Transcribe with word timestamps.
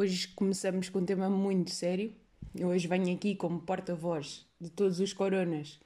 Hoje 0.00 0.28
começamos 0.28 0.88
com 0.88 1.00
um 1.00 1.04
tema 1.04 1.28
muito 1.28 1.72
sério. 1.72 2.14
Eu 2.56 2.68
hoje 2.68 2.86
venho 2.86 3.12
aqui 3.12 3.34
como 3.34 3.58
porta-voz 3.58 4.46
de 4.60 4.70
todos 4.70 5.00
os 5.00 5.12
coronas 5.12 5.80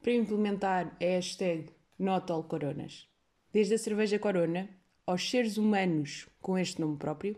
para 0.00 0.14
implementar 0.14 0.96
a 0.98 1.04
hashtag 1.04 1.66
NotAllCoronas. 1.98 3.06
Desde 3.52 3.74
a 3.74 3.78
cerveja 3.78 4.18
Corona 4.18 4.66
aos 5.06 5.28
seres 5.28 5.58
humanos 5.58 6.26
com 6.40 6.56
este 6.56 6.80
nome 6.80 6.96
próprio, 6.96 7.36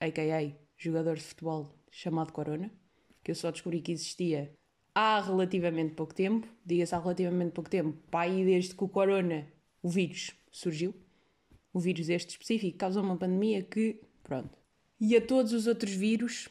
a.k.a. 0.00 0.56
jogador 0.76 1.14
de 1.14 1.22
futebol 1.22 1.72
chamado 1.88 2.32
Corona, 2.32 2.68
que 3.22 3.30
eu 3.30 3.36
só 3.36 3.52
descobri 3.52 3.80
que 3.80 3.92
existia 3.92 4.52
há 4.92 5.20
relativamente 5.20 5.94
pouco 5.94 6.12
tempo, 6.12 6.48
diga-se 6.66 6.96
há 6.96 6.98
relativamente 6.98 7.52
pouco 7.52 7.70
tempo, 7.70 7.96
para 8.10 8.28
aí 8.28 8.44
desde 8.44 8.74
que 8.74 8.82
o 8.82 8.88
Corona, 8.88 9.46
o 9.80 9.88
vírus, 9.88 10.32
surgiu. 10.50 10.92
O 11.72 11.78
vírus 11.78 12.08
este 12.08 12.30
específico 12.30 12.76
causou 12.76 13.04
uma 13.04 13.16
pandemia 13.16 13.62
que, 13.62 14.00
pronto. 14.24 14.59
E 15.00 15.16
a 15.16 15.20
todos 15.20 15.54
os 15.54 15.66
outros 15.66 15.92
vírus 15.92 16.50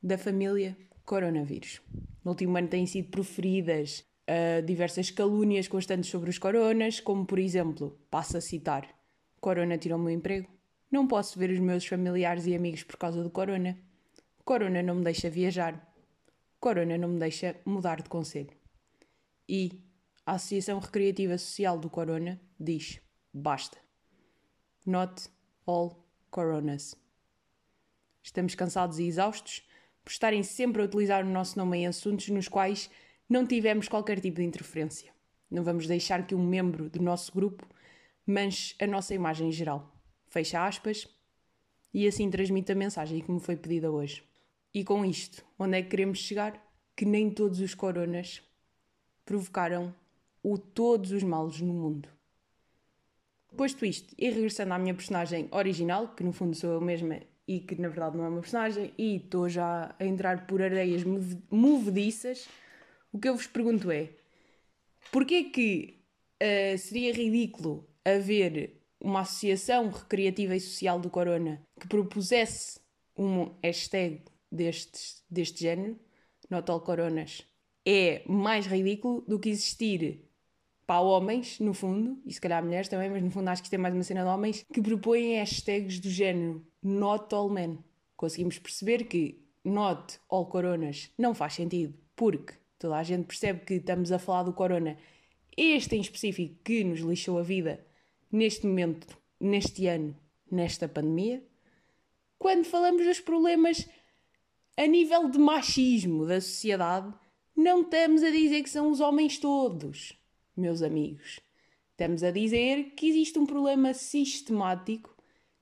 da 0.00 0.16
família 0.16 0.76
coronavírus. 1.04 1.82
No 2.24 2.30
último 2.30 2.56
ano 2.56 2.68
têm 2.68 2.86
sido 2.86 3.08
proferidas 3.08 4.04
uh, 4.28 4.64
diversas 4.64 5.10
calúnias 5.10 5.66
constantes 5.66 6.08
sobre 6.08 6.30
os 6.30 6.38
coronas, 6.38 7.00
como 7.00 7.26
por 7.26 7.40
exemplo, 7.40 7.98
passo 8.08 8.36
a 8.36 8.40
citar: 8.40 8.88
Corona 9.40 9.76
tirou 9.76 9.98
o 9.98 10.02
meu 10.02 10.12
emprego. 10.12 10.48
Não 10.88 11.08
posso 11.08 11.36
ver 11.40 11.50
os 11.50 11.58
meus 11.58 11.84
familiares 11.84 12.46
e 12.46 12.54
amigos 12.54 12.84
por 12.84 12.96
causa 12.96 13.20
do 13.20 13.30
corona. 13.30 13.76
Corona 14.44 14.80
não 14.80 14.94
me 14.94 15.02
deixa 15.02 15.28
viajar. 15.28 15.92
Corona 16.60 16.96
não 16.96 17.08
me 17.08 17.18
deixa 17.18 17.56
mudar 17.66 18.00
de 18.00 18.08
conselho. 18.08 18.56
E 19.48 19.82
a 20.24 20.34
Associação 20.34 20.78
Recreativa 20.78 21.36
Social 21.36 21.76
do 21.76 21.90
Corona 21.90 22.40
diz: 22.60 23.00
basta. 23.34 23.76
Not 24.86 25.28
all 25.66 26.06
coronas. 26.30 26.96
Estamos 28.28 28.54
cansados 28.54 28.98
e 28.98 29.04
exaustos 29.04 29.66
por 30.04 30.10
estarem 30.10 30.42
sempre 30.42 30.82
a 30.82 30.84
utilizar 30.84 31.24
o 31.24 31.30
nosso 31.30 31.56
nome 31.56 31.78
em 31.78 31.86
assuntos 31.86 32.28
nos 32.28 32.46
quais 32.46 32.90
não 33.26 33.46
tivemos 33.46 33.88
qualquer 33.88 34.20
tipo 34.20 34.36
de 34.36 34.44
interferência. 34.44 35.10
Não 35.50 35.64
vamos 35.64 35.86
deixar 35.86 36.26
que 36.26 36.34
um 36.34 36.46
membro 36.46 36.90
do 36.90 37.02
nosso 37.02 37.32
grupo 37.32 37.66
manche 38.26 38.74
a 38.78 38.86
nossa 38.86 39.14
imagem 39.14 39.50
geral. 39.50 39.90
Fecha 40.26 40.66
aspas 40.66 41.08
e 41.92 42.06
assim 42.06 42.28
transmite 42.28 42.70
a 42.70 42.74
mensagem 42.74 43.18
que 43.22 43.32
me 43.32 43.40
foi 43.40 43.56
pedida 43.56 43.90
hoje. 43.90 44.22
E 44.74 44.84
com 44.84 45.06
isto, 45.06 45.42
onde 45.58 45.78
é 45.78 45.82
que 45.82 45.88
queremos 45.88 46.18
chegar? 46.18 46.62
Que 46.94 47.06
nem 47.06 47.30
todos 47.30 47.60
os 47.60 47.74
coronas 47.74 48.42
provocaram 49.24 49.94
o 50.42 50.58
todos 50.58 51.12
os 51.12 51.22
males 51.22 51.62
no 51.62 51.72
mundo. 51.72 52.10
Posto 53.56 53.86
isto, 53.86 54.14
e 54.18 54.28
regressando 54.28 54.74
à 54.74 54.78
minha 54.78 54.94
personagem 54.94 55.48
original, 55.50 56.08
que 56.08 56.22
no 56.22 56.34
fundo 56.34 56.54
sou 56.54 56.72
eu 56.72 56.80
mesma 56.82 57.22
e 57.48 57.60
que 57.60 57.74
na 57.80 57.88
verdade 57.88 58.16
não 58.16 58.26
é 58.26 58.28
uma 58.28 58.42
personagem, 58.42 58.92
e 58.98 59.16
estou 59.16 59.48
já 59.48 59.94
a 59.98 60.04
entrar 60.04 60.46
por 60.46 60.60
areias 60.60 61.02
movediças, 61.50 62.46
o 63.10 63.18
que 63.18 63.28
eu 63.28 63.34
vos 63.34 63.46
pergunto 63.46 63.90
é: 63.90 64.10
porquê 65.10 65.44
que 65.44 66.04
uh, 66.42 66.76
seria 66.76 67.12
ridículo 67.12 67.88
haver 68.04 68.82
uma 69.00 69.20
associação 69.20 69.88
recreativa 69.90 70.54
e 70.54 70.60
social 70.60 71.00
do 71.00 71.08
Corona 71.08 71.62
que 71.80 71.88
propusesse 71.88 72.80
um 73.16 73.54
hashtag 73.62 74.22
destes, 74.52 75.24
deste 75.30 75.62
género, 75.62 75.98
Not 76.50 76.70
All 76.70 76.80
Coronas, 76.80 77.46
é 77.86 78.22
mais 78.26 78.66
ridículo 78.66 79.22
do 79.26 79.38
que 79.38 79.48
existir 79.48 80.27
para 80.88 81.02
homens, 81.02 81.60
no 81.60 81.74
fundo, 81.74 82.18
e 82.24 82.32
se 82.32 82.40
calhar 82.40 82.64
mulheres 82.64 82.88
também, 82.88 83.10
mas 83.10 83.22
no 83.22 83.30
fundo 83.30 83.46
acho 83.48 83.60
que 83.60 83.66
isto 83.66 83.74
é 83.74 83.76
mais 83.76 83.92
uma 83.92 84.02
cena 84.02 84.22
de 84.22 84.28
homens, 84.28 84.64
que 84.72 84.80
propõem 84.80 85.36
hashtags 85.36 86.00
do 86.00 86.08
género 86.08 86.66
Not 86.82 87.34
All 87.34 87.50
Men. 87.50 87.78
Conseguimos 88.16 88.58
perceber 88.58 89.04
que 89.04 89.38
Not 89.62 90.18
All 90.30 90.46
Coronas 90.46 91.10
não 91.18 91.34
faz 91.34 91.52
sentido, 91.52 91.92
porque 92.16 92.54
toda 92.78 92.96
a 92.96 93.02
gente 93.02 93.26
percebe 93.26 93.66
que 93.66 93.74
estamos 93.74 94.10
a 94.10 94.18
falar 94.18 94.44
do 94.44 94.54
Corona, 94.54 94.96
este 95.54 95.94
em 95.94 96.00
específico 96.00 96.56
que 96.64 96.82
nos 96.82 97.00
lixou 97.00 97.38
a 97.38 97.42
vida 97.42 97.84
neste 98.32 98.66
momento, 98.66 99.14
neste 99.38 99.86
ano, 99.86 100.16
nesta 100.50 100.88
pandemia. 100.88 101.44
Quando 102.38 102.64
falamos 102.64 103.04
dos 103.04 103.20
problemas 103.20 103.86
a 104.74 104.86
nível 104.86 105.28
de 105.28 105.38
machismo 105.38 106.24
da 106.24 106.40
sociedade, 106.40 107.12
não 107.54 107.82
estamos 107.82 108.22
a 108.22 108.30
dizer 108.30 108.62
que 108.62 108.70
são 108.70 108.90
os 108.90 109.00
homens 109.00 109.36
todos 109.36 110.17
meus 110.58 110.82
amigos. 110.82 111.40
Estamos 111.92 112.22
a 112.22 112.30
dizer 112.30 112.92
que 112.94 113.08
existe 113.08 113.38
um 113.38 113.46
problema 113.46 113.94
sistemático 113.94 115.16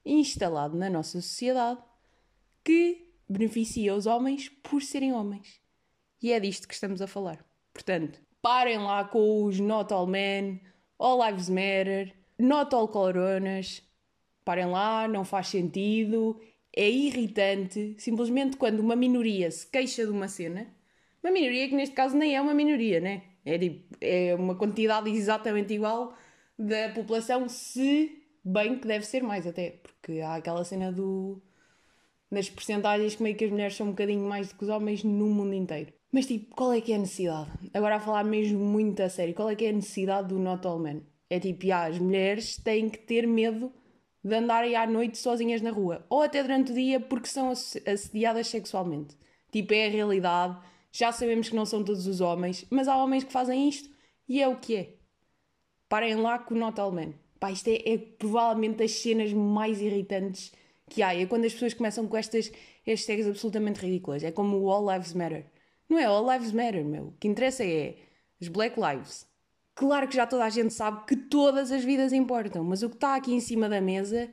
instalado 0.05 0.77
na 0.77 0.91
nossa 0.91 1.21
sociedade 1.21 1.81
que 2.65 3.13
beneficia 3.29 3.95
os 3.95 4.07
homens 4.07 4.49
por 4.63 4.83
serem 4.83 5.13
homens. 5.13 5.61
E 6.23 6.33
é 6.33 6.41
disto 6.41 6.67
que 6.67 6.75
estamos 6.75 7.01
a 7.01 7.07
falar. 7.07 7.45
Portanto, 7.73 8.21
parem 8.41 8.79
lá 8.79 9.05
com 9.05 9.45
os 9.45 9.59
Not 9.59 9.93
All 9.93 10.07
Men, 10.07 10.61
All 10.99 11.25
Lives 11.25 11.49
Matter, 11.49 12.15
Not 12.39 12.75
All 12.75 12.89
Coronas. 12.89 13.83
Parem 14.45 14.67
lá, 14.67 15.09
não 15.09 15.25
faz 15.25 15.49
sentido, 15.49 16.41
é 16.75 16.89
irritante. 16.89 17.95
Simplesmente 17.99 18.57
quando 18.57 18.81
uma 18.81 18.97
minoria 18.97 19.51
se 19.51 19.67
queixa 19.67 20.05
de 20.05 20.11
uma 20.11 20.29
cena, 20.29 20.67
uma 21.23 21.33
minoria 21.33 21.69
que 21.69 21.75
neste 21.75 21.95
caso 21.95 22.17
nem 22.17 22.37
é 22.37 22.41
uma 22.41 22.55
minoria, 22.55 23.01
né? 23.01 23.23
É, 23.47 23.57
tipo, 23.57 23.97
é 24.01 24.35
uma 24.35 24.57
quantidade 24.57 25.09
exatamente 25.09 25.73
igual 25.73 26.13
da 26.59 26.89
população, 26.89 27.49
se 27.49 28.25
bem 28.45 28.79
que 28.79 28.89
deve 28.89 29.07
ser 29.07 29.23
mais 29.23 29.47
até, 29.47 29.81
porque 29.83 30.21
há 30.21 30.35
aquela 30.35 30.65
cena 30.65 30.91
do 30.93 31.41
nas 32.29 32.51
percentagens 32.51 33.15
que 33.15 33.23
meio 33.23 33.37
que 33.37 33.45
as 33.45 33.51
mulheres 33.53 33.77
são 33.77 33.87
um 33.87 33.91
bocadinho 33.91 34.29
mais 34.29 34.49
do 34.49 34.57
que 34.57 34.65
os 34.65 34.69
homens 34.69 35.05
no 35.05 35.29
mundo 35.29 35.55
inteiro. 35.55 35.93
Mas 36.11 36.27
tipo, 36.27 36.55
qual 36.57 36.73
é 36.73 36.81
que 36.81 36.93
é 36.93 36.97
a 36.97 36.99
necessidade? 36.99 37.51
Agora 37.73 37.97
a 37.97 38.01
falar 38.01 38.25
mesmo 38.25 38.59
muito 38.59 39.01
a 39.01 39.09
sério, 39.09 39.33
qual 39.33 39.49
é 39.49 39.55
que 39.55 39.65
é 39.65 39.71
a 39.71 39.73
necessidade 39.73 40.29
do 40.29 40.39
Not 40.41 40.67
All 40.67 40.81
Men? 40.81 41.07
É 41.31 41.39
tipo, 41.39 41.73
as 41.73 41.99
mulheres 42.01 42.57
têm 42.57 42.89
que 42.89 42.99
ter 42.99 43.29
medo 43.29 43.73
de 44.25 44.35
andarem 44.35 44.75
à 44.75 44.89
noite 44.89 45.19
sozinhas 45.19 45.63
na 45.63 45.71
rua, 45.71 46.05
ou 46.09 46.23
até 46.23 46.43
durante 46.43 46.73
o 46.73 46.75
dia 46.75 46.99
porque 46.99 47.29
são 47.29 47.51
assediadas 47.51 48.49
sexualmente. 48.49 49.17
Tipo, 49.53 49.73
é 49.73 49.87
a 49.87 49.91
realidade 49.91 50.59
já 50.97 51.13
sabemos 51.13 51.51
que 51.51 51.57
não 51.57 51.67
são 51.67 51.85
todos 51.85 52.07
os 52.07 52.23
homens, 52.23 52.65
mas 52.71 52.89
há 52.89 52.97
homens 52.97 53.23
que 53.23 53.33
fazem 53.33 53.69
isto 53.69 53.91
e 54.27 54.41
é 54.41 54.49
o 54.49 54.57
que 54.57 54.77
é. 54.77 54.95
Parem 55.91 56.15
lá 56.17 56.39
com 56.39 56.55
o 56.55 56.59
Not 56.59 56.81
All. 56.81 56.93
Pá, 57.39 57.53
isto 57.53 57.69
é, 57.69 57.77
é, 57.85 57.99
provavelmente 57.99 58.79
das 58.79 58.93
cenas 58.93 59.31
mais 59.33 59.83
irritantes 59.83 60.53
que 60.89 61.03
há. 61.03 61.15
É 61.15 61.27
quando 61.27 61.45
as 61.45 61.53
pessoas 61.53 61.75
começam 61.75 62.09
com 62.09 62.17
estas 62.17 62.51
hashtags 62.87 63.27
absolutamente 63.27 63.81
ridículas. 63.81 64.25
É 64.25 64.33
como 64.33 64.57
o 64.57 64.71
All 64.71 64.91
Lives 64.91 65.13
Matter. 65.13 65.45
Não 65.87 65.99
é 65.99 66.05
All 66.05 66.33
Lives 66.33 66.53
Matter, 66.53 66.85
meu. 66.85 67.09
O 67.09 67.13
que 67.21 67.29
interessa 67.29 67.63
é 67.63 67.97
as 68.41 68.49
Black 68.49 68.77
Lives. 68.81 69.27
Claro 69.75 70.09
que 70.09 70.17
já 70.17 70.27
toda 70.27 70.47
a 70.47 70.51
gente 70.51 70.73
sabe 70.73 71.05
que 71.07 71.15
todas 71.15 71.71
as 71.71 71.85
vidas 71.85 72.15
importam, 72.15 72.65
mas 72.65 72.83
o 72.83 72.89
que 72.89 72.97
está 72.97 73.15
aqui 73.15 73.35
em 73.35 73.41
cima 73.41 73.69
da 73.69 73.83
mesa 73.83 74.33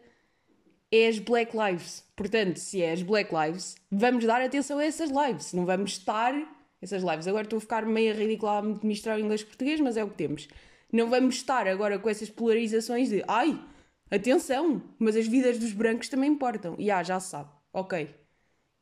é 0.90 1.08
as 1.08 1.20
Black 1.20 1.52
Lives. 1.58 2.06
Portanto, 2.16 2.58
se 2.58 2.82
é 2.82 2.94
as 2.94 3.02
Black 3.02 3.32
Lives, 3.36 3.76
vamos 3.92 4.24
dar 4.26 4.42
atenção 4.42 4.80
a 4.80 4.86
essas 4.86 5.10
lives. 5.10 5.52
Não 5.52 5.66
vamos 5.66 5.92
estar. 5.92 6.34
Essas 6.84 7.02
lives. 7.02 7.28
Agora 7.28 7.46
estou 7.46 7.58
a 7.58 7.62
ficar 7.62 7.86
meio 7.86 8.14
ridícula 8.14 8.60
a 8.60 8.62
misturar 8.62 9.20
inglês 9.20 9.42
e 9.42 9.46
português, 9.46 9.80
mas 9.80 9.96
é 9.96 10.04
o 10.04 10.10
que 10.10 10.18
temos. 10.18 10.48
Não 10.92 11.10
vamos 11.10 11.36
estar 11.36 11.68
agora 11.68 11.98
com 11.98 12.10
essas 12.10 12.30
polarizações 12.30 13.10
de 13.10 13.24
ai, 13.28 13.60
atenção, 14.12 14.84
mas 15.00 15.16
as 15.16 15.26
vidas 15.26 15.58
dos 15.58 15.72
brancos 15.72 16.10
também 16.10 16.30
importam. 16.30 16.76
E 16.78 16.92
ah, 16.92 17.02
já 17.02 17.20
se 17.20 17.30
sabe. 17.30 17.50
Ok. 17.72 18.14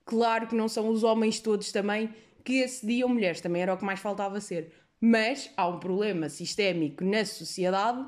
Claro 0.03 0.47
que 0.47 0.55
não 0.55 0.67
são 0.67 0.89
os 0.89 1.03
homens 1.03 1.39
todos 1.39 1.71
também 1.71 2.13
que 2.43 2.63
assediam 2.63 3.07
mulheres, 3.07 3.39
também 3.39 3.61
era 3.61 3.73
o 3.73 3.77
que 3.77 3.85
mais 3.85 3.99
faltava 3.99 4.41
ser. 4.41 4.73
Mas 4.99 5.51
há 5.55 5.67
um 5.67 5.79
problema 5.79 6.27
sistémico 6.27 7.03
na 7.05 7.23
sociedade 7.23 8.03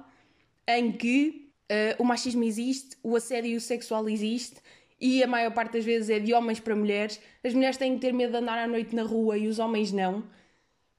em 0.68 0.92
que 0.92 1.44
Uh, 1.72 1.96
o 1.98 2.04
machismo 2.04 2.44
existe, 2.44 2.98
o 3.02 3.16
assédio 3.16 3.60
sexual 3.60 4.08
existe 4.10 4.58
e 5.04 5.22
a 5.22 5.28
maior 5.28 5.54
parte 5.54 5.74
das 5.74 5.84
vezes 5.84 6.10
é 6.10 6.18
de 6.18 6.34
homens 6.34 6.62
para 6.62 6.74
mulheres. 6.74 7.20
As 7.44 7.54
mulheres 7.54 7.76
têm 7.76 7.96
que 7.96 8.00
ter 8.00 8.14
medo 8.14 8.32
de 8.32 8.38
andar 8.38 8.58
à 8.58 8.66
noite 8.66 8.96
na 8.96 9.04
rua 9.04 9.38
e 9.38 9.50
os 9.50 9.60
homens 9.60 9.92
não. 9.92 10.24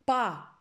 Pá, 0.04 0.60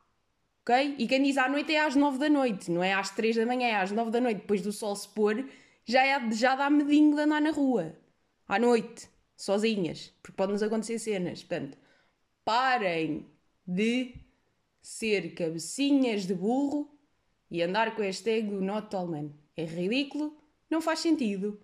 ok? 0.62 0.96
E 0.98 1.06
quem 1.06 1.22
diz 1.22 1.38
à 1.38 1.50
noite 1.50 1.76
é 1.76 1.82
às 1.82 1.94
nove 1.94 2.18
da 2.18 2.30
noite, 2.30 2.72
não 2.72 2.82
é 2.82 2.94
às 2.94 3.10
três 3.10 3.36
da 3.36 3.46
manhã, 3.46 3.68
é 3.68 3.76
às 3.76 3.92
nove 3.92 4.12
da 4.12 4.22
noite, 4.22 4.38
depois 4.38 4.62
do 4.62 4.72
sol 4.72 4.96
se 4.96 5.10
pôr, 5.10 5.46
já, 5.84 6.06
é, 6.06 6.32
já 6.32 6.56
dá 6.56 6.70
medinho 6.70 7.14
de 7.14 7.22
andar 7.22 7.42
na 7.42 7.52
rua. 7.52 7.94
À 8.48 8.58
noite, 8.58 9.10
sozinhas, 9.36 10.14
porque 10.22 10.38
podem 10.38 10.54
nos 10.54 10.64
acontecer 10.64 10.98
cenas. 10.98 11.44
Portanto, 11.44 11.78
parem 12.46 13.26
de 13.68 14.16
ser 14.82 15.34
cabecinhas 15.34 16.26
de 16.26 16.34
burro 16.34 16.98
e 17.52 17.62
andar 17.62 17.94
com 17.94 18.04
a 18.04 18.06
hashtag 18.06 18.48
do 18.48 18.62
Not. 18.62 18.88
É 19.58 19.66
ridículo, 19.66 20.34
não 20.70 20.80
faz 20.80 21.00
sentido. 21.00 21.60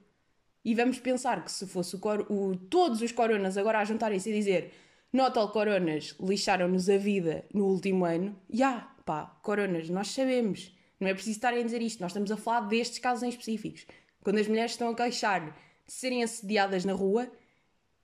E 0.63 0.75
vamos 0.75 0.99
pensar 0.99 1.43
que 1.43 1.51
se 1.51 1.65
fosse 1.65 1.95
o, 1.95 1.99
o 2.29 2.55
todos 2.55 3.01
os 3.01 3.11
coronas 3.11 3.57
agora 3.57 3.79
a 3.79 3.85
juntarem-se 3.85 4.29
e 4.29 4.33
dizer 4.33 4.73
Not 5.11 5.37
all 5.39 5.51
coronas 5.51 6.15
lixaram-nos 6.19 6.87
a 6.87 6.97
vida 6.97 7.43
no 7.51 7.65
último 7.65 8.05
ano, 8.05 8.39
já, 8.47 8.69
yeah, 8.69 8.95
pá, 9.03 9.25
coronas, 9.41 9.89
nós 9.89 10.09
sabemos. 10.09 10.71
Não 10.99 11.07
é 11.07 11.13
preciso 11.13 11.37
estarem 11.37 11.61
a 11.61 11.63
dizer 11.63 11.81
isto, 11.81 11.99
nós 12.01 12.11
estamos 12.11 12.31
a 12.31 12.37
falar 12.37 12.67
destes 12.67 12.99
casos 12.99 13.23
em 13.23 13.29
específicos. 13.29 13.87
Quando 14.23 14.37
as 14.37 14.47
mulheres 14.47 14.71
estão 14.71 14.89
a 14.89 14.95
queixar 14.95 15.55
de 15.87 15.93
serem 15.93 16.23
assediadas 16.23 16.85
na 16.85 16.93
rua, 16.93 17.31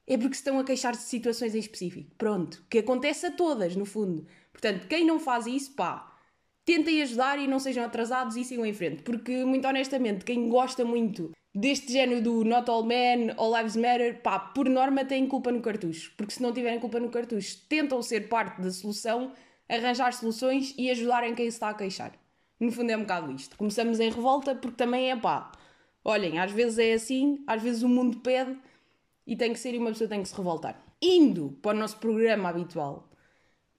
é 0.08 0.18
porque 0.18 0.36
estão 0.36 0.58
a 0.58 0.64
queixar-se 0.64 1.04
de 1.04 1.10
situações 1.10 1.54
em 1.54 1.60
específico. 1.60 2.10
Pronto, 2.18 2.66
que 2.70 2.80
acontece 2.80 3.28
a 3.28 3.32
todas, 3.32 3.76
no 3.76 3.86
fundo. 3.86 4.26
Portanto, 4.52 4.88
quem 4.88 5.06
não 5.06 5.20
faz 5.20 5.46
isso, 5.46 5.74
pá, 5.74 6.12
tentem 6.64 7.04
ajudar 7.04 7.38
e 7.38 7.48
não 7.48 7.60
sejam 7.60 7.84
atrasados 7.84 8.36
e 8.36 8.44
sigam 8.44 8.66
em 8.66 8.74
frente. 8.74 9.04
Porque, 9.04 9.46
muito 9.46 9.68
honestamente, 9.68 10.26
quem 10.26 10.50
gosta 10.50 10.84
muito 10.84 11.32
deste 11.56 11.94
género 11.94 12.22
do 12.22 12.44
Not 12.44 12.70
All 12.70 12.84
Men, 12.84 13.32
All 13.38 13.56
Lives 13.56 13.78
Matter, 13.78 14.22
pá, 14.22 14.38
por 14.38 14.68
norma 14.68 15.06
têm 15.06 15.26
culpa 15.26 15.54
no 15.54 15.62
cartucho. 15.62 16.12
Porque 16.18 16.34
se 16.34 16.42
não 16.44 16.52
tiverem 16.52 16.80
culpa 16.82 17.00
no 17.00 17.10
cartucho, 17.10 17.58
tentam 17.70 18.02
ser 18.02 18.28
parte 18.28 18.62
da 18.62 18.70
solução, 18.72 19.32
arranjar 19.70 20.12
soluções 20.12 20.76
e 20.78 20.92
ajudarem 20.92 21.34
quem 21.34 21.50
se 21.50 21.56
está 21.56 21.70
a 21.70 21.74
queixar. 21.74 22.12
No 22.60 22.72
fundo 22.72 22.92
é 22.92 22.98
um 22.98 23.02
bocado 23.02 23.32
isto. 23.32 23.58
Começamos 23.58 24.02
em 24.02 24.10
revolta 24.10 24.54
porque 24.54 24.76
também 24.76 25.12
é 25.12 25.16
pá. 25.16 25.52
Olhem, 26.04 26.40
às 26.40 26.52
vezes 26.52 26.78
é 26.78 26.94
assim, 26.94 27.44
às 27.48 27.64
vezes 27.64 27.84
o 27.84 27.90
mundo 27.90 28.20
pede 28.20 28.56
e 29.26 29.36
tem 29.36 29.54
que 29.54 29.60
ser 29.60 29.74
e 29.74 29.78
uma 29.78 29.92
pessoa 29.92 30.10
tem 30.10 30.22
que 30.22 30.28
se 30.28 30.36
revoltar. 30.36 30.80
Indo 31.02 31.58
para 31.62 31.76
o 31.76 31.80
nosso 31.80 31.98
programa 31.98 32.50
habitual, 32.50 33.10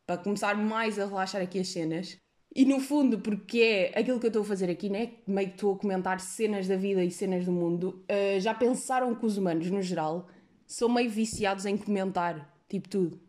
para 0.07 0.19
começar 0.19 0.57
mais 0.57 0.99
a 0.99 1.07
relaxar 1.07 1.43
aqui 1.43 1.61
as 1.61 1.69
cenas, 1.69 2.19
e 2.57 2.65
no 2.65 2.81
fundo, 2.81 3.19
porque 3.19 3.61
é 3.93 4.01
aquilo 4.01 4.19
que 4.19 4.25
eu 4.25 4.31
estou 4.31 4.41
a 4.41 4.47
fazer 4.47 4.71
aqui, 4.71 4.89
né? 4.89 5.11
Meio 5.27 5.49
que 5.49 5.57
estou 5.57 5.75
a 5.75 5.79
comentar 5.79 6.19
cenas 6.21 6.67
da 6.67 6.75
vida 6.75 7.05
e 7.05 7.11
cenas 7.11 7.45
do 7.45 7.53
mundo, 7.53 8.03
uh, 8.11 8.41
já 8.41 8.55
pensaram 8.55 9.15
que 9.15 9.27
os 9.27 9.37
humanos, 9.37 9.71
no 9.71 9.83
geral, 9.83 10.27
são 10.67 10.89
meio 10.89 11.11
viciados 11.11 11.67
em 11.67 11.77
comentar, 11.77 12.59
tipo 12.67 12.89
tudo. 12.89 13.21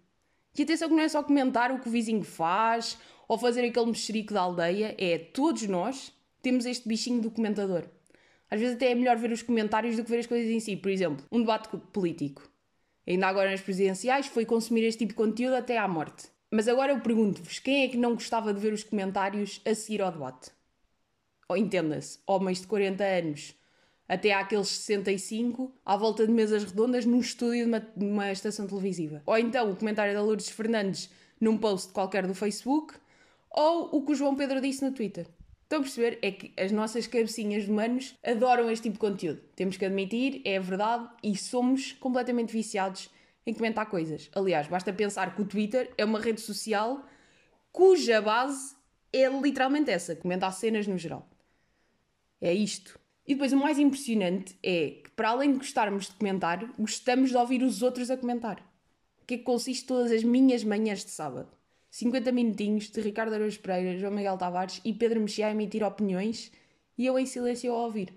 E 0.57 0.63
atenção 0.63 0.88
que 0.88 0.95
não 0.95 1.03
é 1.03 1.09
só 1.09 1.21
comentar 1.21 1.74
o 1.74 1.79
que 1.79 1.89
o 1.89 1.91
vizinho 1.91 2.24
faz 2.24 2.97
ou 3.27 3.38
fazer 3.38 3.65
aquele 3.65 3.88
mexerico 3.88 4.33
da 4.33 4.39
aldeia, 4.39 4.95
é 4.97 5.18
todos 5.18 5.68
nós 5.68 6.13
temos 6.41 6.65
este 6.65 6.88
bichinho 6.88 7.21
do 7.21 7.30
comentador. 7.30 7.83
Às 8.50 8.62
vezes 8.62 8.75
até 8.77 8.91
é 8.91 8.95
melhor 8.95 9.18
ver 9.18 9.33
os 9.33 9.41
comentários 9.41 9.97
do 9.97 10.06
que 10.06 10.09
ver 10.09 10.19
as 10.19 10.25
coisas 10.25 10.50
em 10.50 10.62
si. 10.62 10.77
Por 10.77 10.89
exemplo, 10.89 11.25
um 11.30 11.41
debate 11.41 11.68
político. 11.91 12.50
Ainda 13.06 13.27
agora 13.27 13.51
nas 13.51 13.59
presidenciais 13.59 14.27
foi 14.27 14.45
consumir 14.45 14.85
este 14.85 15.00
tipo 15.00 15.09
de 15.09 15.15
conteúdo 15.15 15.56
até 15.56 15.77
à 15.77 15.85
morte. 15.85 16.30
Mas 16.49 16.67
agora 16.67 16.94
eu 16.94 17.01
pergunto-vos, 17.01 17.59
quem 17.59 17.83
é 17.83 17.88
que 17.89 17.97
não 17.97 18.13
gostava 18.13 18.53
de 18.53 18.59
ver 18.59 18.71
os 18.71 18.83
comentários 18.83 19.61
a 19.65 19.75
seguir 19.75 20.01
ao 20.01 20.11
debate? 20.11 20.51
Ou 21.49 21.57
entenda-se, 21.57 22.19
homens 22.25 22.61
de 22.61 22.67
40 22.67 23.03
anos 23.03 23.53
até 24.07 24.31
àqueles 24.33 24.69
65 24.69 25.73
à 25.85 25.97
volta 25.97 26.25
de 26.25 26.31
mesas 26.31 26.63
redondas 26.63 27.05
num 27.05 27.19
estúdio 27.19 27.63
de 27.63 27.69
uma, 27.69 27.79
de 27.79 28.05
uma 28.05 28.31
estação 28.31 28.65
televisiva. 28.65 29.21
Ou 29.25 29.38
então 29.38 29.69
o 29.69 29.75
comentário 29.75 30.13
da 30.13 30.21
Lourdes 30.21 30.49
Fernandes 30.49 31.09
num 31.39 31.57
post 31.57 31.91
qualquer 31.91 32.25
do 32.25 32.33
Facebook, 32.33 32.95
ou 33.51 33.89
o 33.91 34.05
que 34.05 34.13
o 34.13 34.15
João 34.15 34.35
Pedro 34.35 34.61
disse 34.61 34.83
no 34.83 34.91
Twitter. 34.91 35.27
Estão 35.63 35.79
a 35.79 35.81
perceber? 35.81 36.17
É 36.21 36.31
que 36.31 36.53
as 36.57 36.71
nossas 36.71 37.07
cabecinhas 37.07 37.65
de 37.65 37.71
humanos 37.71 38.15
adoram 38.25 38.71
este 38.71 38.83
tipo 38.83 38.94
de 38.94 38.99
conteúdo. 38.99 39.41
Temos 39.53 39.75
que 39.75 39.85
admitir, 39.85 40.41
é 40.45 40.57
verdade, 40.59 41.09
e 41.21 41.35
somos 41.35 41.91
completamente 41.94 42.53
viciados 42.53 43.09
em 43.47 43.53
comentar 43.53 43.89
coisas. 43.89 44.29
Aliás, 44.35 44.67
basta 44.67 44.91
pensar 44.91 45.33
que 45.33 45.41
o 45.41 45.45
Twitter 45.45 45.94
é 45.97 46.03
uma 46.03 46.19
rede 46.19 46.41
social 46.41 47.05
cuja 47.71 48.21
base 48.21 48.75
é 49.13 49.29
literalmente 49.29 49.89
essa, 49.89 50.15
comentar 50.17 50.51
cenas 50.51 50.85
no 50.85 50.97
geral. 50.97 51.27
É 52.41 52.53
isto. 52.53 52.99
E 53.25 53.33
depois 53.33 53.53
o 53.53 53.57
mais 53.57 53.79
impressionante 53.79 54.57
é 54.61 55.01
que, 55.03 55.09
para 55.11 55.29
além 55.29 55.53
de 55.53 55.59
gostarmos 55.59 56.07
de 56.07 56.13
comentar, 56.13 56.73
gostamos 56.77 57.29
de 57.29 57.38
ouvir 57.38 57.63
os 57.63 57.81
outros 57.81 58.11
a 58.11 58.17
comentar. 58.17 58.59
O 59.21 59.25
que 59.25 59.35
é 59.35 59.38
que 59.38 59.44
consiste 59.44 59.85
todas 59.85 60.11
as 60.11 60.23
minhas 60.23 60.63
manhãs 60.63 61.05
de 61.05 61.11
sábado? 61.11 61.49
50 61.89 62.31
minutinhos 62.33 62.89
de 62.89 62.99
Ricardo 62.99 63.33
Araújo 63.33 63.59
Pereira, 63.59 63.97
João 63.97 64.11
Miguel 64.11 64.38
Tavares 64.38 64.81
e 64.83 64.94
Pedro 64.94 65.21
Mexia 65.21 65.47
a 65.47 65.51
emitir 65.51 65.83
opiniões 65.83 66.51
e 66.97 67.05
eu 67.05 67.17
em 67.17 67.25
silêncio 67.25 67.71
a 67.71 67.83
ouvir. 67.83 68.13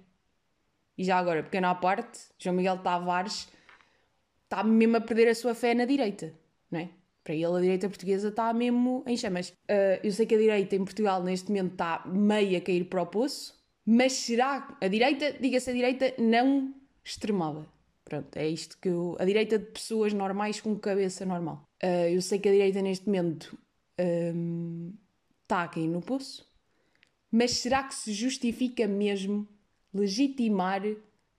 E 0.98 1.04
já 1.04 1.16
agora, 1.18 1.42
pequena 1.42 1.70
à 1.70 1.74
parte, 1.74 2.18
João 2.36 2.56
Miguel 2.56 2.78
Tavares 2.78 3.48
está 4.50 4.64
mesmo 4.64 4.96
a 4.96 5.00
perder 5.00 5.28
a 5.28 5.34
sua 5.34 5.54
fé 5.54 5.74
na 5.74 5.84
direita, 5.84 6.34
não 6.68 6.80
é? 6.80 6.90
Para 7.22 7.34
ele, 7.34 7.56
a 7.56 7.60
direita 7.60 7.88
portuguesa 7.88 8.28
está 8.28 8.52
mesmo 8.52 9.04
em 9.06 9.16
chamas. 9.16 9.50
Uh, 9.50 10.00
eu 10.02 10.10
sei 10.10 10.26
que 10.26 10.34
a 10.34 10.38
direita 10.38 10.74
em 10.74 10.84
Portugal, 10.84 11.22
neste 11.22 11.48
momento, 11.48 11.72
está 11.72 12.02
meio 12.04 12.58
a 12.58 12.60
cair 12.60 12.84
para 12.86 13.02
o 13.02 13.06
poço, 13.06 13.54
mas 13.86 14.14
será 14.14 14.76
a 14.80 14.88
direita, 14.88 15.32
diga-se 15.34 15.70
a 15.70 15.72
direita, 15.72 16.14
não 16.18 16.74
extremada? 17.04 17.64
Pronto, 18.04 18.36
é 18.36 18.48
isto 18.48 18.76
que 18.78 18.88
eu, 18.88 19.16
a 19.20 19.24
direita 19.24 19.56
de 19.56 19.66
pessoas 19.66 20.12
normais 20.12 20.60
com 20.60 20.76
cabeça 20.76 21.24
normal. 21.24 21.62
Uh, 21.80 22.08
eu 22.10 22.20
sei 22.20 22.40
que 22.40 22.48
a 22.48 22.52
direita, 22.52 22.82
neste 22.82 23.06
momento, 23.06 23.56
um, 24.34 24.92
está 25.42 25.62
a 25.62 25.68
cair 25.68 25.86
no 25.86 26.00
poço, 26.00 26.44
mas 27.30 27.52
será 27.52 27.84
que 27.84 27.94
se 27.94 28.12
justifica 28.12 28.88
mesmo 28.88 29.46
legitimar 29.94 30.82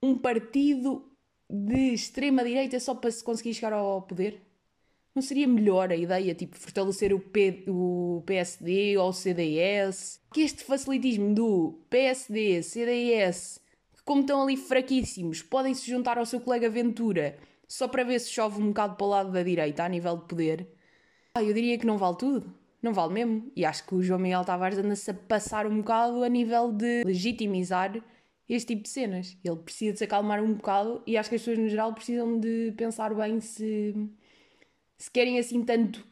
um 0.02 0.16
partido 0.16 1.11
de 1.52 1.92
extrema-direita 1.92 2.80
só 2.80 2.94
para 2.94 3.10
se 3.10 3.22
conseguir 3.22 3.52
chegar 3.52 3.74
ao 3.74 4.00
poder? 4.00 4.40
Não 5.14 5.20
seria 5.20 5.46
melhor 5.46 5.92
a 5.92 5.96
ideia, 5.96 6.34
tipo, 6.34 6.56
fortalecer 6.56 7.12
o, 7.12 7.20
P, 7.20 7.64
o 7.68 8.22
PSD 8.24 8.96
ou 8.96 9.10
o 9.10 9.12
CDS? 9.12 10.18
Que 10.32 10.40
este 10.40 10.64
facilitismo 10.64 11.34
do 11.34 11.84
PSD, 11.90 12.62
CDS, 12.62 13.60
que 13.94 14.02
como 14.02 14.22
estão 14.22 14.42
ali 14.42 14.56
fraquíssimos, 14.56 15.42
podem 15.42 15.74
se 15.74 15.90
juntar 15.90 16.16
ao 16.16 16.24
seu 16.24 16.40
colega 16.40 16.70
Ventura 16.70 17.36
só 17.68 17.86
para 17.86 18.04
ver 18.04 18.18
se 18.20 18.30
chove 18.30 18.62
um 18.62 18.68
bocado 18.68 18.96
para 18.96 19.06
o 19.06 19.10
lado 19.10 19.32
da 19.32 19.42
direita 19.42 19.84
a 19.84 19.88
nível 19.88 20.16
de 20.16 20.24
poder. 20.24 20.66
Ah, 21.34 21.42
eu 21.42 21.52
diria 21.52 21.76
que 21.76 21.86
não 21.86 21.98
vale 21.98 22.16
tudo. 22.16 22.54
Não 22.82 22.92
vale 22.92 23.12
mesmo. 23.12 23.52
E 23.54 23.64
acho 23.64 23.86
que 23.86 23.94
o 23.94 24.02
João 24.02 24.18
Miguel 24.18 24.44
Tavares 24.44 24.78
anda-se 24.78 25.10
a 25.10 25.14
passar 25.14 25.66
um 25.66 25.78
bocado 25.78 26.24
a 26.24 26.28
nível 26.28 26.72
de 26.72 27.04
legitimizar 27.04 28.02
este 28.48 28.68
tipo 28.68 28.82
de 28.82 28.88
cenas. 28.88 29.36
Ele 29.44 29.56
precisa 29.56 29.92
de 29.92 29.98
se 29.98 30.04
acalmar 30.04 30.42
um 30.42 30.54
bocado 30.54 31.02
e 31.06 31.16
acho 31.16 31.28
que 31.28 31.36
as 31.36 31.42
pessoas 31.42 31.58
no 31.58 31.68
geral 31.68 31.94
precisam 31.94 32.38
de 32.38 32.72
pensar 32.76 33.14
bem 33.14 33.40
se, 33.40 33.94
se 34.98 35.10
querem 35.10 35.38
assim 35.38 35.64
tanto. 35.64 36.04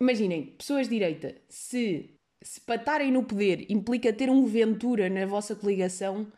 Imaginem, 0.00 0.46
pessoas 0.56 0.88
de 0.88 0.94
direita, 0.94 1.36
se, 1.48 2.14
se 2.40 2.60
patarem 2.60 3.10
no 3.10 3.24
poder 3.24 3.70
implica 3.70 4.12
ter 4.12 4.30
um 4.30 4.44
Ventura 4.44 5.08
na 5.08 5.26
vossa 5.26 5.56
coligação, 5.56 6.30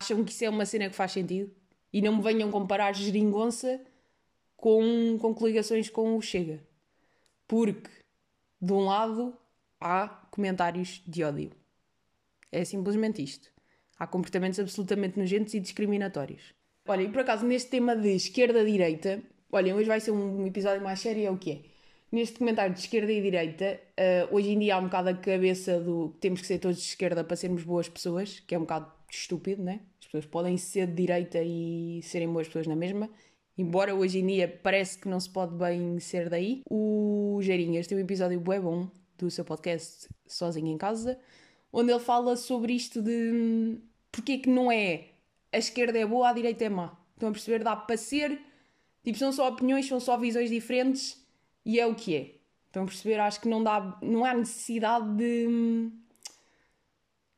acham 0.00 0.24
que 0.24 0.30
isso 0.30 0.44
é 0.44 0.50
uma 0.50 0.64
cena 0.64 0.88
que 0.88 0.96
faz 0.96 1.12
sentido? 1.12 1.50
E 1.92 2.00
não 2.00 2.16
me 2.16 2.22
venham 2.22 2.50
comparar 2.50 2.92
geringonça 2.92 3.80
com, 4.56 5.18
com 5.20 5.34
coligações 5.34 5.88
com 5.88 6.16
o 6.16 6.22
Chega. 6.22 6.62
Porque, 7.46 7.90
de 8.60 8.72
um 8.72 8.84
lado, 8.84 9.36
há 9.80 10.08
comentários 10.30 11.02
de 11.06 11.24
ódio. 11.24 11.50
É 12.52 12.64
simplesmente 12.64 13.22
isto. 13.22 13.50
Há 13.98 14.06
comportamentos 14.06 14.60
absolutamente 14.60 15.18
nojentos 15.18 15.54
e 15.54 15.60
discriminatórios. 15.60 16.54
Olha, 16.86 17.02
e 17.02 17.08
por 17.08 17.20
acaso, 17.20 17.44
neste 17.44 17.70
tema 17.70 17.96
de 17.96 18.14
esquerda-direita, 18.14 19.22
olhem, 19.50 19.74
hoje 19.74 19.88
vai 19.88 20.00
ser 20.00 20.12
um 20.12 20.46
episódio 20.46 20.82
mais 20.82 21.00
sério, 21.00 21.26
é 21.26 21.30
o 21.30 21.36
que 21.36 21.52
é. 21.52 21.58
Neste 22.10 22.38
comentário 22.38 22.72
de 22.72 22.80
esquerda 22.80 23.12
e 23.12 23.20
direita, 23.20 23.78
uh, 24.00 24.34
hoje 24.34 24.50
em 24.50 24.58
dia 24.58 24.76
há 24.76 24.78
um 24.78 24.84
bocado 24.84 25.10
a 25.10 25.14
cabeça 25.14 25.78
do 25.78 26.10
que 26.14 26.20
temos 26.20 26.40
que 26.40 26.46
ser 26.46 26.58
todos 26.58 26.78
de 26.78 26.84
esquerda 26.84 27.22
para 27.22 27.36
sermos 27.36 27.62
boas 27.62 27.86
pessoas, 27.88 28.40
que 28.40 28.54
é 28.54 28.58
um 28.58 28.62
bocado 28.62 28.90
estúpido, 29.10 29.62
né? 29.62 29.80
As 30.00 30.06
pessoas 30.06 30.24
podem 30.24 30.56
ser 30.56 30.86
de 30.86 30.94
direita 30.94 31.38
e 31.42 32.00
serem 32.02 32.32
boas 32.32 32.46
pessoas 32.46 32.66
na 32.66 32.74
mesma, 32.74 33.10
embora 33.58 33.94
hoje 33.94 34.20
em 34.20 34.26
dia 34.26 34.48
parece 34.62 34.98
que 34.98 35.06
não 35.06 35.20
se 35.20 35.28
pode 35.28 35.54
bem 35.54 36.00
ser 36.00 36.30
daí. 36.30 36.62
O 36.70 37.38
Geirinhas 37.42 37.86
tem 37.86 37.98
um 37.98 38.00
episódio 38.00 38.40
bem 38.40 38.60
bom 38.60 38.88
do 39.18 39.30
seu 39.30 39.44
podcast 39.44 40.08
Sozinho 40.26 40.68
em 40.68 40.78
Casa, 40.78 41.18
onde 41.70 41.92
ele 41.92 42.00
fala 42.00 42.36
sobre 42.36 42.72
isto 42.72 43.02
de 43.02 43.32
hum, 43.32 43.80
porque 44.10 44.32
é 44.32 44.38
que 44.38 44.48
não 44.48 44.70
é 44.70 45.06
a 45.52 45.58
esquerda 45.58 45.98
é 45.98 46.06
boa, 46.06 46.28
a 46.28 46.32
direita 46.32 46.64
é 46.64 46.68
má. 46.68 46.96
Estão 47.14 47.30
a 47.30 47.32
perceber? 47.32 47.64
Dá 47.64 47.74
para 47.74 47.96
ser. 47.96 48.40
Tipo, 49.02 49.18
são 49.18 49.32
só 49.32 49.48
opiniões, 49.48 49.86
são 49.86 49.98
só 49.98 50.16
visões 50.16 50.50
diferentes 50.50 51.24
e 51.64 51.80
é 51.80 51.86
o 51.86 51.94
que 51.94 52.14
é. 52.14 52.34
Estão 52.66 52.82
a 52.82 52.86
perceber? 52.86 53.18
Acho 53.18 53.40
que 53.40 53.48
não 53.48 53.62
dá. 53.62 53.98
Não 54.02 54.24
há 54.24 54.34
necessidade 54.34 55.16
de. 55.16 55.90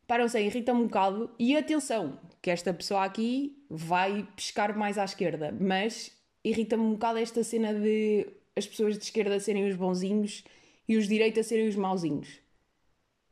Pá, 0.07 0.19
não 0.19 0.29
sei, 0.29 0.47
irrita-me 0.47 0.81
um 0.81 0.85
bocado. 0.85 1.31
E 1.39 1.57
atenção, 1.57 2.19
que 2.43 2.50
esta 2.50 2.75
pessoa 2.75 3.05
aqui 3.05 3.57
vai 3.69 4.27
pescar 4.35 4.77
mais 4.77 4.99
à 4.99 5.05
esquerda, 5.05 5.57
mas 5.59 6.12
irrita-me 6.43 6.83
um 6.83 6.93
bocado 6.93 7.19
esta 7.19 7.45
cena 7.45 7.73
de 7.73 8.27
as 8.57 8.67
pessoas 8.67 8.99
de 8.99 9.05
esquerda 9.05 9.39
serem 9.39 9.69
os 9.69 9.77
bonzinhos 9.77 10.43
e 10.89 10.97
os 10.97 11.05
de 11.05 11.11
direita 11.11 11.43
serem 11.43 11.69
os 11.69 11.77
mauzinhos. 11.77 12.41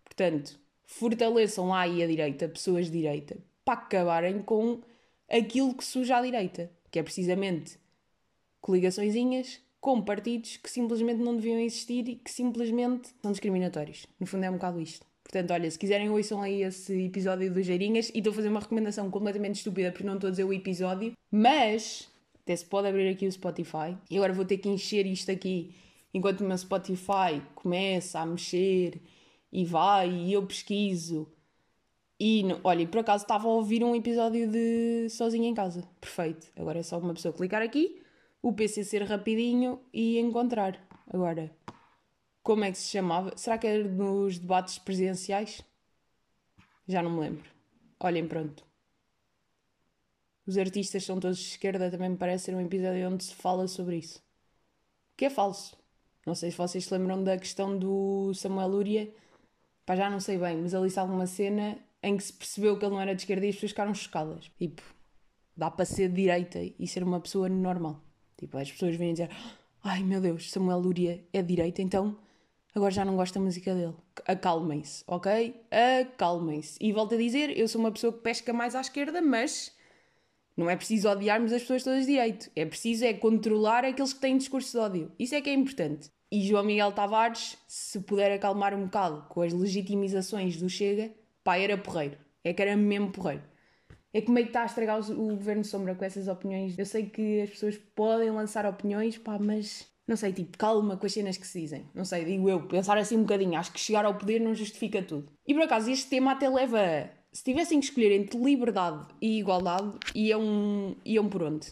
Portanto, 0.05 0.59
fortaleçam 0.89 1.69
lá 1.69 1.83
aí 1.83 2.03
a 2.03 2.07
direita, 2.07 2.49
pessoas 2.49 2.87
de 2.87 2.93
direita, 2.93 3.37
para 3.63 3.75
acabarem 3.75 4.41
com 4.41 4.81
aquilo 5.29 5.75
que 5.75 5.85
suja 5.85 6.17
à 6.17 6.23
direita, 6.23 6.71
que 6.91 6.99
é 6.99 7.03
precisamente 7.03 7.79
coligaçõezinhas 8.61 9.61
com 9.81 10.01
partidos 10.01 10.57
que 10.57 10.71
simplesmente 10.71 11.21
não 11.21 11.37
deviam 11.37 11.61
existir 11.61 12.09
e 12.09 12.17
que 12.17 12.31
simplesmente 12.31 13.11
são 13.23 13.31
discriminatórios. 13.31 14.07
No 14.19 14.27
fundo 14.27 14.45
é 14.45 14.51
um 14.51 14.55
bocado 14.55 14.81
isto. 14.81 15.07
Portanto, 15.23 15.51
olha, 15.51 15.71
se 15.71 15.79
quiserem 15.79 16.09
ouçam 16.09 16.41
aí 16.41 16.63
esse 16.63 17.05
episódio 17.05 17.53
dos 17.53 17.67
Geirinhas 17.67 18.11
e 18.15 18.19
estou 18.19 18.33
a 18.33 18.37
fazer 18.37 18.49
uma 18.49 18.61
recomendação 18.61 19.11
completamente 19.11 19.57
estúpida 19.57 19.93
porque 19.93 20.07
não 20.07 20.15
estou 20.15 20.29
a 20.29 20.31
dizer 20.31 20.45
o 20.45 20.55
episódio, 20.55 21.13
mas 21.31 22.09
até 22.43 22.57
se 22.57 22.65
pode 22.65 22.89
abrir 22.89 23.11
aqui 23.11 23.27
o 23.27 23.31
Spotify 23.31 23.95
e 24.11 24.17
agora 24.17 24.33
vou 24.33 24.47
ter 24.47 24.57
que 24.57 24.71
encher 24.71 25.05
isto 25.05 25.31
aqui 25.31 25.75
enquanto 26.15 26.41
o 26.41 26.45
meu 26.45 26.57
Spotify 26.57 27.43
começa 27.55 28.21
a 28.21 28.25
mexer 28.25 29.03
e 29.53 29.65
vai 29.65 30.11
e 30.11 30.33
eu 30.33 30.47
pesquiso. 30.47 31.31
E 32.21 32.43
olha, 32.65 32.87
por 32.87 32.99
acaso 32.99 33.25
estava 33.25 33.47
a 33.47 33.53
ouvir 33.53 33.85
um 33.85 33.95
episódio 33.95 34.51
de 34.51 35.09
Sozinha 35.11 35.49
em 35.49 35.55
Casa. 35.55 35.89
Perfeito. 36.01 36.51
Agora 36.57 36.79
é 36.81 36.83
só 36.83 36.99
uma 36.99 37.15
pessoa 37.15 37.33
clicar 37.33 37.63
aqui, 37.63 38.03
o 38.43 38.53
PC 38.53 38.85
ser 38.85 39.03
rapidinho 39.05 39.81
e 39.93 40.19
encontrar. 40.19 40.85
Agora, 41.13 41.51
como 42.43 42.65
é 42.65 42.73
que 42.73 42.79
se 42.79 42.91
chamava? 42.91 43.37
Será 43.37 43.57
que 43.57 43.67
era 43.67 43.85
nos 43.85 44.39
debates 44.39 44.79
presidenciais? 44.79 45.63
Já 46.87 47.03
não 47.03 47.11
me 47.11 47.21
lembro. 47.21 47.45
Olhem, 48.01 48.27
pronto. 48.27 48.65
Os 50.47 50.57
artistas 50.57 51.05
são 51.05 51.21
todos 51.21 51.39
de 51.39 51.45
esquerda, 51.45 51.91
também 51.91 52.09
me 52.09 52.17
parece 52.17 52.47
ser 52.47 52.55
um 52.55 52.61
episódio 52.61 53.07
onde 53.07 53.23
se 53.23 53.35
fala 53.35 53.69
sobre 53.69 53.99
isso. 53.99 54.23
Que 55.15 55.27
é 55.27 55.31
falso. 55.31 55.77
Não 56.25 56.35
sei 56.35 56.51
se 56.51 56.57
vocês 56.57 56.85
se 56.85 56.95
lembram 56.95 57.23
da 57.23 57.37
questão 57.37 57.79
do 57.79 58.33
Samuel 58.35 58.69
Luria. 58.69 59.15
Pá, 59.89 59.97
já 59.97 60.11
não 60.11 60.21
sei 60.21 60.37
bem, 60.37 60.59
mas 60.59 60.75
ali 60.75 60.89
está 60.89 61.01
alguma 61.01 61.27
cena 61.27 61.79
em 62.03 62.15
que 62.15 62.23
se 62.23 62.31
percebeu 62.31 62.79
que 62.79 62.85
ele 62.85 62.93
não 62.93 63.01
era 63.01 63.15
de 63.15 63.23
esquerda 63.23 63.47
e 63.47 63.49
as 63.49 63.55
pessoas 63.55 63.71
ficaram 63.71 63.95
chocadas. 63.95 64.51
Tipo, 64.59 64.83
dá 65.57 65.71
para 65.71 65.87
ser 65.87 66.11
de 66.11 66.17
direita 66.17 66.59
e 66.79 66.87
ser 66.87 67.03
uma 67.03 67.19
pessoa 67.19 67.49
normal. 67.49 67.99
Tipo, 68.37 68.59
as 68.59 68.71
pessoas 68.71 68.97
vêm 68.97 69.13
dizer: 69.13 69.31
Ai 69.83 70.03
meu 70.03 70.21
Deus, 70.21 70.51
Samuel 70.51 70.79
Luria 70.79 71.25
é 71.33 71.41
de 71.41 71.49
direita, 71.49 71.81
então 71.81 72.19
agora 72.75 72.91
já 72.91 73.03
não 73.03 73.17
gosto 73.17 73.37
da 73.37 73.41
música 73.41 73.75
dele. 73.75 73.95
Acalmem-se, 74.27 75.05
ok? 75.07 75.59
Acalmem-se. 76.03 76.77
E 76.83 76.93
volto 76.93 77.15
a 77.15 77.17
dizer: 77.17 77.57
eu 77.59 77.67
sou 77.67 77.81
uma 77.81 77.91
pessoa 77.91 78.13
que 78.13 78.19
pesca 78.19 78.53
mais 78.53 78.75
à 78.75 78.83
esquerda, 78.83 79.23
mas 79.23 79.75
não 80.55 80.69
é 80.69 80.77
preciso 80.77 81.09
odiarmos 81.09 81.51
as 81.51 81.63
pessoas 81.63 81.83
todas 81.83 82.01
de 82.01 82.13
direito. 82.13 82.51
É 82.55 82.67
preciso 82.67 83.07
é 83.07 83.15
controlar 83.15 83.87
aqueles 83.87 84.13
que 84.13 84.21
têm 84.21 84.37
discurso 84.37 84.71
de 84.71 84.79
ódio. 84.85 85.13
Isso 85.19 85.35
é 85.35 85.41
que 85.41 85.49
é 85.49 85.55
importante. 85.55 86.11
E 86.31 86.47
João 86.47 86.65
Miguel 86.65 86.93
Tavares, 86.93 87.57
se 87.67 88.01
puder 88.01 88.33
acalmar 88.33 88.75
um 88.75 88.85
bocado 88.85 89.25
com 89.29 89.41
as 89.41 89.53
legitimizações 89.53 90.57
do 90.57 90.69
Chega, 90.69 91.11
pá, 91.43 91.57
era 91.57 91.79
porreiro. 91.79 92.19
É 92.45 92.53
que 92.53 92.61
era 92.61 92.77
mesmo 92.77 93.11
porreiro. 93.11 93.43
É 94.13 94.21
como 94.21 94.39
é 94.39 94.43
que 94.43 94.49
está 94.49 94.63
a 94.63 94.67
estragar 94.67 95.01
o, 95.11 95.37
Governo 95.37 95.65
Sombra 95.65 95.95
com 95.95 96.05
essas 96.05 96.29
opiniões. 96.29 96.79
Eu 96.79 96.87
sei 96.87 97.07
que 97.07 97.43
as 97.43 97.51
pessoas 97.51 97.79
podem 97.95 98.31
lançar 98.31 98.67
opiniões, 98.67 99.17
pá, 99.17 99.39
mas 99.39 99.87
não 100.07 100.17
sei, 100.17 100.33
tipo, 100.33 100.57
calma 100.57 100.97
com 100.97 101.07
as 101.07 101.13
cenas 101.13 101.37
que 101.37 101.47
se 101.47 101.61
dizem. 101.61 101.87
Não 101.95 102.05
sei, 102.05 102.25
digo 102.25 102.49
eu, 102.49 102.67
pensar 102.67 102.99
assim 102.99 103.17
um 103.17 103.23
bocadinho. 103.23 103.59
Acho 103.59 103.73
que 103.73 103.81
chegar 103.81 104.05
ao 104.05 104.15
poder 104.15 104.41
não 104.41 104.55
justifica 104.55 105.03
tudo. 105.03 105.31
E 105.47 105.55
por 105.55 105.63
acaso, 105.63 105.91
este 105.91 106.09
tema 106.09 106.33
até 106.33 106.49
leva 106.49 107.11
se 107.33 107.45
tivessem 107.45 107.79
que 107.79 107.87
escolher 107.87 108.13
entre 108.13 108.39
liberdade 108.39 109.07
e 109.21 109.39
igualdade, 109.39 109.99
iam, 110.15 110.97
iam 111.05 111.29
por 111.29 111.43
onde? 111.43 111.69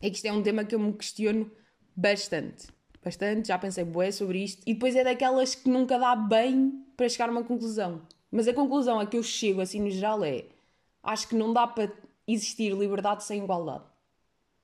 É 0.00 0.08
que 0.08 0.16
isto 0.16 0.26
é 0.26 0.32
um 0.32 0.42
tema 0.42 0.64
que 0.64 0.74
eu 0.74 0.78
me 0.78 0.92
questiono 0.94 1.50
bastante. 1.94 2.68
Bastante, 3.02 3.48
já 3.48 3.58
pensei 3.58 3.84
bué 3.84 4.12
sobre 4.12 4.44
isto. 4.44 4.62
E 4.66 4.74
depois 4.74 4.94
é 4.94 5.02
daquelas 5.02 5.54
que 5.54 5.68
nunca 5.68 5.98
dá 5.98 6.14
bem 6.14 6.84
para 6.96 7.08
chegar 7.08 7.28
a 7.28 7.32
uma 7.32 7.44
conclusão. 7.44 8.02
Mas 8.30 8.46
a 8.46 8.54
conclusão 8.54 9.00
a 9.00 9.06
que 9.06 9.16
eu 9.16 9.22
chego, 9.22 9.60
assim 9.60 9.80
no 9.80 9.90
geral, 9.90 10.22
é: 10.22 10.44
acho 11.02 11.28
que 11.28 11.34
não 11.34 11.52
dá 11.52 11.66
para 11.66 11.90
existir 12.26 12.72
liberdade 12.72 13.24
sem 13.24 13.42
igualdade. 13.42 13.84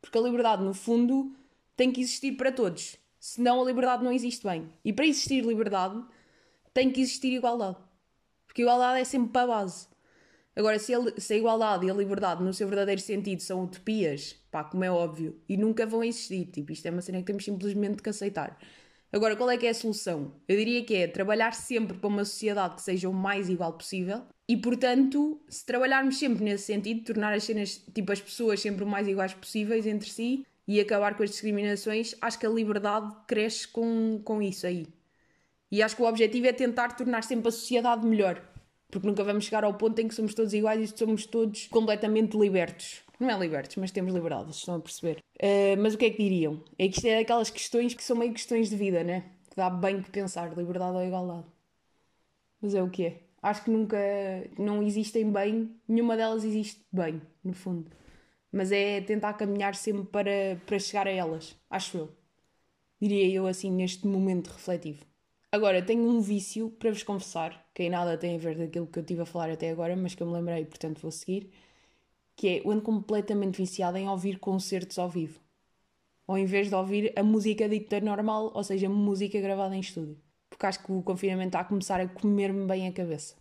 Porque 0.00 0.18
a 0.18 0.20
liberdade, 0.20 0.62
no 0.62 0.74
fundo, 0.74 1.34
tem 1.76 1.90
que 1.90 2.00
existir 2.00 2.32
para 2.32 2.52
todos. 2.52 2.96
Senão 3.18 3.60
a 3.60 3.64
liberdade 3.64 4.04
não 4.04 4.12
existe 4.12 4.46
bem. 4.46 4.70
E 4.84 4.92
para 4.92 5.06
existir 5.06 5.44
liberdade, 5.44 6.00
tem 6.72 6.90
que 6.90 7.00
existir 7.00 7.32
igualdade. 7.32 7.78
Porque 8.46 8.62
igualdade 8.62 9.00
é 9.00 9.04
sempre 9.04 9.30
para 9.30 9.42
a 9.42 9.46
base. 9.58 9.88
Agora, 10.56 10.78
se 10.78 10.92
se 11.18 11.34
a 11.34 11.36
igualdade 11.36 11.86
e 11.86 11.90
a 11.90 11.94
liberdade, 11.94 12.42
no 12.42 12.54
seu 12.54 12.66
verdadeiro 12.66 13.00
sentido, 13.00 13.42
são 13.42 13.62
utopias, 13.62 14.34
pá, 14.50 14.64
como 14.64 14.82
é 14.82 14.90
óbvio, 14.90 15.38
e 15.46 15.54
nunca 15.54 15.84
vão 15.84 16.02
existir, 16.02 16.46
tipo, 16.46 16.72
isto 16.72 16.86
é 16.86 16.90
uma 16.90 17.02
cena 17.02 17.18
que 17.18 17.24
temos 17.24 17.44
simplesmente 17.44 18.02
que 18.02 18.08
aceitar. 18.08 18.58
Agora, 19.12 19.36
qual 19.36 19.50
é 19.50 19.56
que 19.58 19.66
é 19.66 19.70
a 19.70 19.74
solução? 19.74 20.32
Eu 20.48 20.56
diria 20.56 20.82
que 20.82 20.94
é 20.94 21.06
trabalhar 21.06 21.52
sempre 21.52 21.96
para 21.96 22.08
uma 22.08 22.24
sociedade 22.24 22.76
que 22.76 22.82
seja 22.82 23.08
o 23.08 23.12
mais 23.12 23.48
igual 23.50 23.74
possível 23.74 24.22
e, 24.48 24.56
portanto, 24.56 25.40
se 25.48 25.64
trabalharmos 25.64 26.18
sempre 26.18 26.42
nesse 26.42 26.64
sentido, 26.64 27.04
tornar 27.04 27.34
as 27.34 27.44
cenas, 27.44 27.80
tipo, 27.94 28.10
as 28.10 28.20
pessoas 28.20 28.60
sempre 28.60 28.82
o 28.82 28.86
mais 28.86 29.06
iguais 29.06 29.34
possíveis 29.34 29.86
entre 29.86 30.08
si 30.08 30.46
e 30.66 30.80
acabar 30.80 31.16
com 31.16 31.22
as 31.22 31.30
discriminações, 31.30 32.14
acho 32.20 32.38
que 32.38 32.46
a 32.46 32.50
liberdade 32.50 33.14
cresce 33.28 33.68
com, 33.68 34.20
com 34.24 34.42
isso 34.42 34.66
aí. 34.66 34.86
E 35.70 35.82
acho 35.82 35.96
que 35.96 36.02
o 36.02 36.06
objetivo 36.06 36.46
é 36.46 36.52
tentar 36.52 36.96
tornar 36.96 37.22
sempre 37.22 37.48
a 37.48 37.52
sociedade 37.52 38.06
melhor. 38.06 38.42
Porque 38.90 39.06
nunca 39.06 39.24
vamos 39.24 39.44
chegar 39.44 39.64
ao 39.64 39.74
ponto 39.74 39.98
em 40.00 40.08
que 40.08 40.14
somos 40.14 40.34
todos 40.34 40.52
iguais 40.54 40.90
e 40.90 40.96
somos 40.96 41.26
todos 41.26 41.66
completamente 41.68 42.36
libertos. 42.36 43.02
Não 43.18 43.30
é 43.30 43.38
libertos, 43.38 43.76
mas 43.76 43.90
temos 43.90 44.14
liberdade, 44.14 44.50
estão 44.50 44.76
a 44.76 44.80
perceber. 44.80 45.18
Uh, 45.40 45.80
mas 45.80 45.94
o 45.94 45.98
que 45.98 46.04
é 46.04 46.10
que 46.10 46.22
diriam? 46.22 46.62
É 46.78 46.86
que 46.88 46.96
isto 46.96 47.06
é 47.06 47.18
daquelas 47.18 47.50
questões 47.50 47.94
que 47.94 48.04
são 48.04 48.16
meio 48.16 48.32
questões 48.32 48.68
de 48.68 48.76
vida, 48.76 49.02
né? 49.02 49.24
Que 49.50 49.56
dá 49.56 49.70
bem 49.70 50.02
que 50.02 50.10
pensar, 50.10 50.56
liberdade 50.56 50.96
ou 50.96 51.04
igualdade. 51.04 51.46
Mas 52.60 52.74
é 52.74 52.82
o 52.82 52.90
que 52.90 53.04
é. 53.06 53.20
Acho 53.42 53.64
que 53.64 53.70
nunca. 53.70 53.96
não 54.58 54.82
existem 54.82 55.30
bem, 55.30 55.74
nenhuma 55.88 56.16
delas 56.16 56.44
existe 56.44 56.84
bem, 56.92 57.22
no 57.44 57.52
fundo. 57.52 57.90
Mas 58.52 58.72
é 58.72 59.00
tentar 59.00 59.34
caminhar 59.34 59.74
sempre 59.74 60.04
para, 60.04 60.60
para 60.66 60.78
chegar 60.78 61.06
a 61.06 61.10
elas, 61.10 61.56
acho 61.70 61.98
eu. 61.98 62.16
Diria 63.00 63.28
eu 63.34 63.46
assim, 63.46 63.70
neste 63.70 64.06
momento 64.06 64.48
refletivo. 64.48 65.04
Agora, 65.56 65.80
tenho 65.80 66.06
um 66.06 66.20
vício 66.20 66.68
para 66.68 66.90
vos 66.90 67.02
confessar, 67.02 67.66
que 67.72 67.84
em 67.84 67.88
nada 67.88 68.18
tem 68.18 68.34
a 68.34 68.38
ver 68.38 68.58
daquilo 68.58 68.86
que 68.86 68.98
eu 68.98 69.00
estive 69.00 69.22
a 69.22 69.24
falar 69.24 69.48
até 69.48 69.70
agora, 69.70 69.96
mas 69.96 70.14
que 70.14 70.22
eu 70.22 70.26
me 70.26 70.34
lembrei, 70.34 70.66
portanto 70.66 71.00
vou 71.00 71.10
seguir, 71.10 71.50
que 72.36 72.46
é, 72.46 72.60
eu 72.62 72.70
ando 72.70 72.82
completamente 72.82 73.56
viciada 73.56 73.98
em 73.98 74.06
ouvir 74.06 74.38
concertos 74.38 74.98
ao 74.98 75.08
vivo. 75.08 75.40
Ou 76.26 76.36
em 76.36 76.44
vez 76.44 76.68
de 76.68 76.74
ouvir 76.74 77.10
a 77.16 77.22
música 77.22 77.66
dita 77.66 78.02
normal, 78.02 78.52
ou 78.54 78.62
seja, 78.62 78.86
música 78.86 79.40
gravada 79.40 79.74
em 79.74 79.80
estúdio. 79.80 80.18
Porque 80.50 80.66
acho 80.66 80.84
que 80.84 80.92
o 80.92 81.00
confinamento 81.00 81.48
está 81.48 81.60
a 81.60 81.64
começar 81.64 82.02
a 82.02 82.06
comer-me 82.06 82.66
bem 82.66 82.86
a 82.86 82.92
cabeça. 82.92 83.34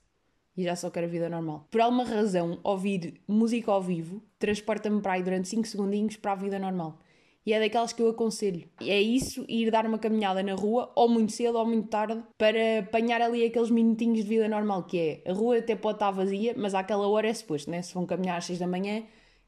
E 0.56 0.64
já 0.64 0.74
só 0.74 0.90
quero 0.90 1.08
a 1.08 1.10
vida 1.10 1.28
normal. 1.28 1.68
Por 1.70 1.82
alguma 1.82 2.06
razão, 2.06 2.62
ouvir 2.64 3.20
música 3.28 3.74
ao 3.74 3.82
vivo 3.82 4.24
transporta-me 4.40 5.02
para 5.02 5.16
aí 5.16 5.22
durante 5.22 5.50
5 5.50 5.68
segundinhos 5.68 6.16
para 6.16 6.32
a 6.32 6.36
vida 6.36 6.58
normal 6.60 6.98
e 7.46 7.54
é 7.54 7.60
daquelas 7.60 7.94
que 7.94 8.02
eu 8.02 8.10
aconselho. 8.10 8.68
É 8.82 9.00
isso, 9.00 9.46
ir 9.48 9.70
dar 9.70 9.86
uma 9.86 10.00
caminhada 10.00 10.42
na 10.42 10.56
rua, 10.56 10.92
ou 10.96 11.08
muito 11.08 11.32
cedo 11.32 11.58
ou 11.58 11.66
muito 11.66 11.88
tarde, 11.88 12.24
para 12.38 12.80
apanhar 12.80 13.22
ali 13.22 13.46
aqueles 13.46 13.70
minutinhos 13.70 14.24
de 14.24 14.28
vida 14.28 14.48
normal, 14.48 14.84
que 14.84 14.98
é 15.26 15.30
a 15.30 15.34
rua 15.34 15.60
até 15.60 15.76
pode 15.76 15.98
estar 15.98 16.12
vazia, 16.12 16.54
mas 16.58 16.74
àquela 16.74 17.08
hora 17.08 17.28
é 17.28 17.34
suposto, 17.34 17.70
né? 17.70 17.82
Se 17.82 17.94
vão 17.94 18.06
caminhar 18.06 18.38
às 18.38 18.46
6 18.46 18.60
da 18.60 18.68
manhã, 18.68 19.04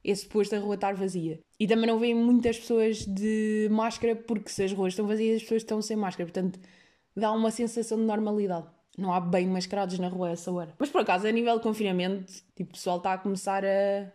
é 0.05 0.15
suposto 0.15 0.55
a 0.55 0.59
rua 0.59 0.75
estar 0.75 0.95
vazia. 0.95 1.39
E 1.59 1.67
também 1.67 1.87
não 1.87 1.97
veem 1.97 2.15
muitas 2.15 2.59
pessoas 2.59 3.05
de 3.05 3.67
máscara, 3.71 4.15
porque 4.15 4.49
se 4.49 4.63
as 4.63 4.71
ruas 4.71 4.93
estão 4.93 5.07
vazias, 5.07 5.37
as 5.37 5.41
pessoas 5.41 5.63
estão 5.63 5.81
sem 5.81 5.97
máscara. 5.97 6.29
Portanto, 6.29 6.59
dá 7.15 7.31
uma 7.31 7.51
sensação 7.51 7.97
de 7.97 8.03
normalidade. 8.03 8.67
Não 8.97 9.13
há 9.13 9.19
bem 9.19 9.47
mascarados 9.47 9.99
na 9.99 10.07
rua 10.07 10.29
a 10.29 10.31
essa 10.31 10.51
hora. 10.51 10.73
Mas 10.79 10.89
por 10.89 11.01
acaso, 11.01 11.27
a 11.27 11.31
nível 11.31 11.57
de 11.57 11.63
confinamento, 11.63 12.31
tipo, 12.55 12.71
o 12.71 12.73
pessoal 12.73 12.97
está 12.97 13.13
a 13.13 13.17
começar 13.17 13.63
a, 13.63 14.11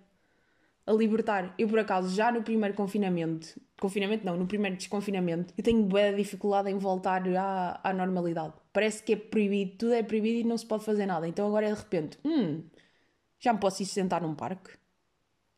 a 0.86 0.92
libertar. 0.92 1.54
Eu, 1.58 1.68
por 1.68 1.78
acaso, 1.78 2.14
já 2.14 2.30
no 2.32 2.42
primeiro 2.42 2.74
confinamento, 2.74 3.60
confinamento 3.80 4.24
não, 4.24 4.36
no 4.36 4.46
primeiro 4.46 4.76
desconfinamento, 4.76 5.54
eu 5.56 5.64
tenho 5.64 5.84
boa 5.84 6.12
dificuldade 6.12 6.70
em 6.70 6.78
voltar 6.78 7.22
à, 7.36 7.80
à 7.82 7.92
normalidade. 7.92 8.54
Parece 8.72 9.02
que 9.02 9.12
é 9.12 9.16
proibido, 9.16 9.76
tudo 9.78 9.94
é 9.94 10.02
proibido 10.02 10.40
e 10.40 10.44
não 10.44 10.56
se 10.58 10.66
pode 10.66 10.84
fazer 10.84 11.06
nada. 11.06 11.26
Então 11.28 11.46
agora 11.46 11.68
de 11.72 11.78
repente, 11.78 12.18
hum, 12.24 12.64
já 13.40 13.52
me 13.52 13.60
posso 13.60 13.82
ir 13.82 13.86
sentar 13.86 14.22
num 14.22 14.34
parque? 14.34 14.70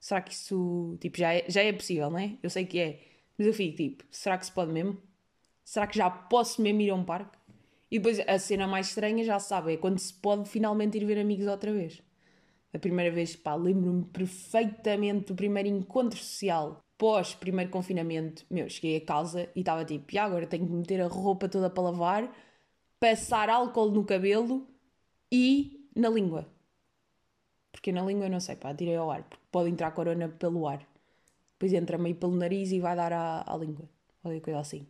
Será 0.00 0.20
que 0.22 0.32
isso, 0.32 0.96
tipo, 1.00 1.18
já 1.18 1.34
é, 1.34 1.44
já 1.48 1.62
é 1.62 1.72
possível, 1.72 2.10
não 2.10 2.18
é? 2.18 2.38
Eu 2.42 2.50
sei 2.50 2.66
que 2.66 2.78
é. 2.78 3.00
Mas 3.38 3.46
eu 3.46 3.54
fico 3.54 3.76
tipo, 3.76 4.04
será 4.10 4.38
que 4.38 4.46
se 4.46 4.52
pode 4.52 4.72
mesmo? 4.72 4.98
Será 5.64 5.86
que 5.86 5.96
já 5.98 6.10
posso 6.10 6.62
mesmo 6.62 6.80
ir 6.82 6.90
a 6.90 6.94
um 6.94 7.04
parque? 7.04 7.38
E 7.90 7.98
depois 7.98 8.20
a 8.20 8.38
cena 8.38 8.66
mais 8.66 8.88
estranha, 8.88 9.24
já 9.24 9.38
sabe, 9.40 9.74
é 9.74 9.76
quando 9.76 9.98
se 9.98 10.12
pode 10.14 10.48
finalmente 10.48 10.98
ir 10.98 11.04
ver 11.06 11.18
amigos 11.18 11.46
outra 11.46 11.72
vez 11.72 12.02
a 12.74 12.78
primeira 12.78 13.14
vez, 13.14 13.36
pá, 13.36 13.54
lembro-me 13.54 14.04
perfeitamente 14.06 15.26
do 15.26 15.34
primeiro 15.34 15.68
encontro 15.68 16.18
social 16.18 16.84
pós 16.98 17.34
primeiro 17.34 17.70
confinamento. 17.70 18.44
Meu, 18.50 18.68
cheguei 18.68 18.96
a 18.96 19.00
casa 19.00 19.48
e 19.54 19.60
estava 19.60 19.84
tipo, 19.84 20.12
e 20.12 20.18
agora 20.18 20.46
tenho 20.46 20.66
que 20.66 20.72
meter 20.72 21.00
a 21.00 21.06
roupa 21.06 21.48
toda 21.48 21.70
para 21.70 21.84
lavar, 21.84 22.36
passar 22.98 23.48
álcool 23.48 23.90
no 23.90 24.04
cabelo 24.04 24.66
e 25.30 25.88
na 25.94 26.08
língua. 26.08 26.48
Porque 27.70 27.92
na 27.92 28.02
língua 28.02 28.26
eu 28.26 28.30
não 28.30 28.40
sei, 28.40 28.56
pá, 28.56 28.74
tirei 28.74 28.96
ao 28.96 29.10
ar, 29.10 29.22
porque 29.24 29.44
pode 29.52 29.70
entrar 29.70 29.90
corona 29.92 30.28
pelo 30.28 30.66
ar. 30.66 30.86
Depois 31.52 31.72
entra 31.72 31.98
meio 31.98 32.16
pelo 32.16 32.34
nariz 32.36 32.72
e 32.72 32.80
vai 32.80 32.96
dar 32.96 33.12
à, 33.12 33.44
à 33.46 33.56
língua. 33.56 33.88
Ou 34.24 34.40
coisa 34.40 34.60
assim. 34.60 34.86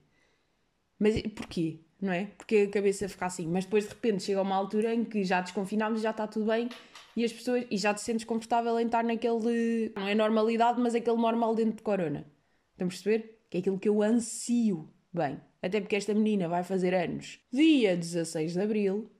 Mas 0.98 1.20
porquê? 1.34 1.80
Não 2.04 2.12
é? 2.12 2.26
Porque 2.36 2.66
a 2.68 2.70
cabeça 2.70 3.08
fica 3.08 3.24
assim. 3.24 3.48
Mas 3.48 3.64
depois 3.64 3.84
de 3.84 3.90
repente 3.90 4.24
chega 4.24 4.42
uma 4.42 4.54
altura 4.54 4.94
em 4.94 5.02
que 5.04 5.24
já 5.24 5.40
desconfinámos, 5.40 6.02
já 6.02 6.10
está 6.10 6.26
tudo 6.26 6.44
bem 6.44 6.68
e 7.16 7.24
as 7.24 7.32
pessoas 7.32 7.64
e 7.70 7.78
já 7.78 7.94
te 7.94 8.02
sentes 8.02 8.26
confortável 8.26 8.78
em 8.78 8.84
estar 8.84 9.02
naquele 9.02 9.90
não 9.96 10.06
é 10.06 10.14
normalidade, 10.14 10.78
mas 10.78 10.94
aquele 10.94 11.16
normal 11.16 11.54
dentro 11.54 11.76
de 11.76 11.82
corona. 11.82 12.26
Estão 12.72 12.86
a 12.86 12.90
perceber? 12.90 13.46
Que 13.48 13.56
é 13.56 13.60
aquilo 13.60 13.78
que 13.78 13.88
eu 13.88 14.02
ansio. 14.02 14.86
Bem, 15.10 15.40
até 15.62 15.80
porque 15.80 15.96
esta 15.96 16.12
menina 16.12 16.46
vai 16.46 16.62
fazer 16.62 16.92
anos 16.92 17.40
dia 17.50 17.96
16 17.96 18.52
de 18.52 18.60
Abril 18.60 19.10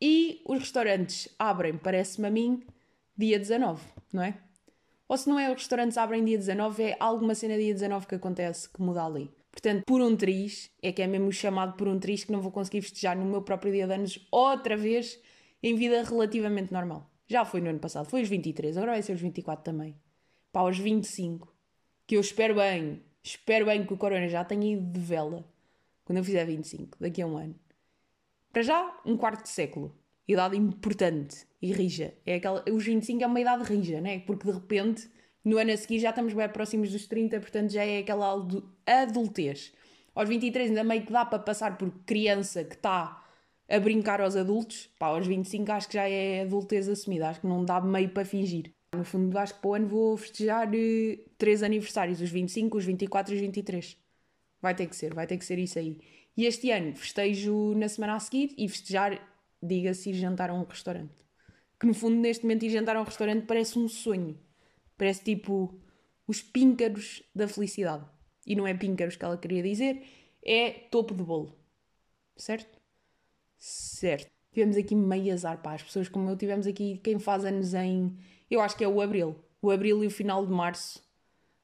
e 0.00 0.42
os 0.44 0.58
restaurantes 0.58 1.28
abrem, 1.38 1.78
parece-me 1.78 2.26
a 2.26 2.30
mim, 2.30 2.64
dia 3.16 3.38
19, 3.38 3.84
não 4.12 4.24
é? 4.24 4.36
Ou 5.06 5.16
se 5.16 5.28
não 5.28 5.38
é 5.38 5.48
os 5.48 5.58
restaurantes 5.58 5.96
abrem 5.96 6.24
dia 6.24 6.38
19, 6.38 6.82
é 6.82 6.96
alguma 6.98 7.36
cena 7.36 7.56
dia 7.56 7.72
19 7.72 8.08
que 8.08 8.16
acontece 8.16 8.68
que 8.68 8.82
muda 8.82 9.04
ali. 9.04 9.30
Portanto, 9.52 9.84
por 9.86 10.00
um 10.00 10.16
triz, 10.16 10.70
é 10.82 10.90
que 10.90 11.02
é 11.02 11.06
mesmo 11.06 11.30
chamado 11.30 11.76
por 11.76 11.86
um 11.86 12.00
triz 12.00 12.24
que 12.24 12.32
não 12.32 12.40
vou 12.40 12.50
conseguir 12.50 12.82
festejar 12.82 13.16
no 13.16 13.24
meu 13.24 13.42
próprio 13.42 13.70
dia 13.70 13.86
de 13.86 13.92
anos 13.92 14.26
outra 14.32 14.76
vez 14.76 15.20
em 15.62 15.76
vida 15.76 16.02
relativamente 16.02 16.72
normal. 16.72 17.08
Já 17.28 17.44
foi 17.44 17.60
no 17.60 17.70
ano 17.70 17.78
passado, 17.78 18.08
foi 18.08 18.22
os 18.22 18.28
23, 18.28 18.76
agora 18.76 18.92
vai 18.92 19.02
ser 19.02 19.12
os 19.12 19.20
24 19.20 19.64
também. 19.64 19.94
Pá, 20.50 20.62
os 20.62 20.78
25, 20.78 21.54
que 22.06 22.16
eu 22.16 22.20
espero 22.20 22.56
bem 22.56 23.00
Espero 23.22 23.66
bem 23.66 23.86
que 23.86 23.92
o 23.92 23.96
Corona 23.96 24.28
já 24.28 24.44
tenha 24.44 24.72
ido 24.72 24.84
de 24.92 24.98
vela 24.98 25.48
quando 26.04 26.18
eu 26.18 26.24
fizer 26.24 26.44
25, 26.44 26.98
daqui 26.98 27.22
a 27.22 27.26
um 27.26 27.36
ano. 27.36 27.54
Para 28.52 28.62
já, 28.62 29.00
um 29.06 29.16
quarto 29.16 29.44
de 29.44 29.48
século. 29.48 29.96
Idade 30.26 30.56
importante 30.56 31.46
e 31.60 31.72
rija. 31.72 32.14
É 32.26 32.34
aquela, 32.34 32.64
os 32.68 32.84
25 32.84 33.22
é 33.22 33.26
uma 33.26 33.40
idade 33.40 33.62
rija, 33.62 34.00
né? 34.00 34.18
Porque 34.20 34.46
de 34.46 34.52
repente, 34.52 35.08
no 35.44 35.58
ano 35.58 35.72
a 35.72 35.76
seguir, 35.76 35.98
já 35.98 36.10
estamos 36.10 36.34
bem 36.34 36.48
próximos 36.48 36.92
dos 36.92 37.06
30, 37.06 37.40
portanto 37.40 37.70
já 37.70 37.84
é 37.84 37.98
aquela 37.98 38.32
adultez. 38.86 39.72
Aos 40.14 40.28
23 40.28 40.70
ainda 40.70 40.84
meio 40.84 41.04
que 41.04 41.12
dá 41.12 41.24
para 41.24 41.38
passar 41.38 41.78
por 41.78 41.90
criança 42.04 42.64
que 42.64 42.74
está 42.74 43.24
a 43.68 43.80
brincar 43.80 44.20
aos 44.20 44.36
adultos. 44.36 44.90
Pá, 44.98 45.06
aos 45.06 45.26
25 45.26 45.72
acho 45.72 45.88
que 45.88 45.94
já 45.94 46.08
é 46.08 46.42
adultez 46.42 46.88
assumida. 46.88 47.30
Acho 47.30 47.40
que 47.40 47.46
não 47.46 47.64
dá 47.64 47.80
meio 47.80 48.10
para 48.10 48.24
fingir. 48.24 48.72
No 48.94 49.04
fundo, 49.04 49.36
acho 49.38 49.54
que 49.54 49.60
para 49.60 49.70
o 49.70 49.74
ano 49.74 49.88
vou 49.88 50.16
festejar 50.16 50.68
uh, 50.68 51.30
três 51.38 51.62
aniversários: 51.62 52.20
os 52.20 52.30
25, 52.30 52.76
os 52.76 52.84
24 52.84 53.32
e 53.32 53.36
os 53.36 53.40
23. 53.40 53.96
Vai 54.60 54.74
ter 54.74 54.86
que 54.86 54.94
ser, 54.94 55.14
vai 55.14 55.26
ter 55.26 55.38
que 55.38 55.44
ser 55.44 55.58
isso 55.58 55.78
aí. 55.78 55.98
E 56.36 56.44
este 56.46 56.70
ano 56.70 56.94
festejo 56.94 57.74
na 57.74 57.88
semana 57.88 58.14
a 58.14 58.20
seguir 58.20 58.54
e 58.56 58.68
festejar, 58.68 59.18
diga-se, 59.62 60.10
ir 60.10 60.14
jantar 60.14 60.50
a 60.50 60.54
um 60.54 60.64
restaurante. 60.64 61.14
Que 61.80 61.86
no 61.86 61.94
fundo, 61.94 62.16
neste 62.16 62.44
momento, 62.44 62.64
ir 62.64 62.70
jantar 62.70 62.96
a 62.96 63.00
um 63.00 63.04
restaurante 63.04 63.46
parece 63.46 63.78
um 63.78 63.88
sonho. 63.88 64.38
Parece 65.02 65.24
tipo 65.24 65.74
os 66.28 66.40
píncaros 66.40 67.24
da 67.34 67.48
felicidade. 67.48 68.04
E 68.46 68.54
não 68.54 68.68
é 68.68 68.72
píncaros 68.72 69.16
que 69.16 69.24
ela 69.24 69.36
queria 69.36 69.60
dizer, 69.60 70.00
é 70.44 70.70
topo 70.70 71.12
de 71.12 71.24
bolo. 71.24 71.58
Certo? 72.36 72.78
Certo. 73.58 74.30
Tivemos 74.52 74.76
aqui 74.76 74.94
meio 74.94 75.34
azar, 75.34 75.60
pá. 75.60 75.74
As 75.74 75.82
pessoas 75.82 76.08
como 76.08 76.30
eu 76.30 76.36
tivemos 76.36 76.68
aqui, 76.68 77.00
quem 77.02 77.18
faz 77.18 77.44
anos 77.44 77.74
em 77.74 78.16
eu 78.48 78.60
acho 78.60 78.76
que 78.76 78.84
é 78.84 78.86
o 78.86 79.00
abril. 79.00 79.34
O 79.60 79.72
abril 79.72 80.04
e 80.04 80.06
o 80.06 80.10
final 80.10 80.46
de 80.46 80.52
março 80.52 81.02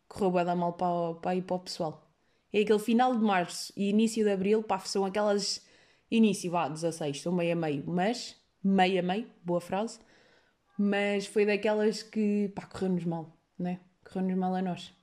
correu 0.08 0.32
bem 0.32 0.44
da 0.44 0.56
mal 0.56 0.72
para, 0.72 1.14
para 1.20 1.40
para 1.40 1.56
o 1.56 1.60
pessoal. 1.60 2.10
É 2.52 2.62
aquele 2.62 2.80
final 2.80 3.14
de 3.14 3.22
março 3.22 3.72
e 3.76 3.90
início 3.90 4.24
de 4.24 4.32
abril, 4.32 4.64
pá, 4.64 4.80
são 4.80 5.04
aquelas. 5.04 5.64
Início, 6.10 6.50
vá, 6.50 6.68
16, 6.68 7.20
são 7.20 7.32
meio 7.32 7.52
a 7.52 7.54
meio, 7.54 7.84
mas. 7.86 8.34
Meio 8.64 8.98
a 8.98 9.02
meio, 9.04 9.30
boa 9.44 9.60
frase. 9.60 10.00
Mas 10.78 11.26
foi 11.26 11.44
daquelas 11.44 12.02
que, 12.02 12.52
pá, 12.54 12.66
correu-nos 12.66 13.04
mal, 13.04 13.36
né? 13.58 13.80
Correu-nos 14.04 14.36
mal 14.36 14.54
a 14.54 14.62
nós. 14.62 14.94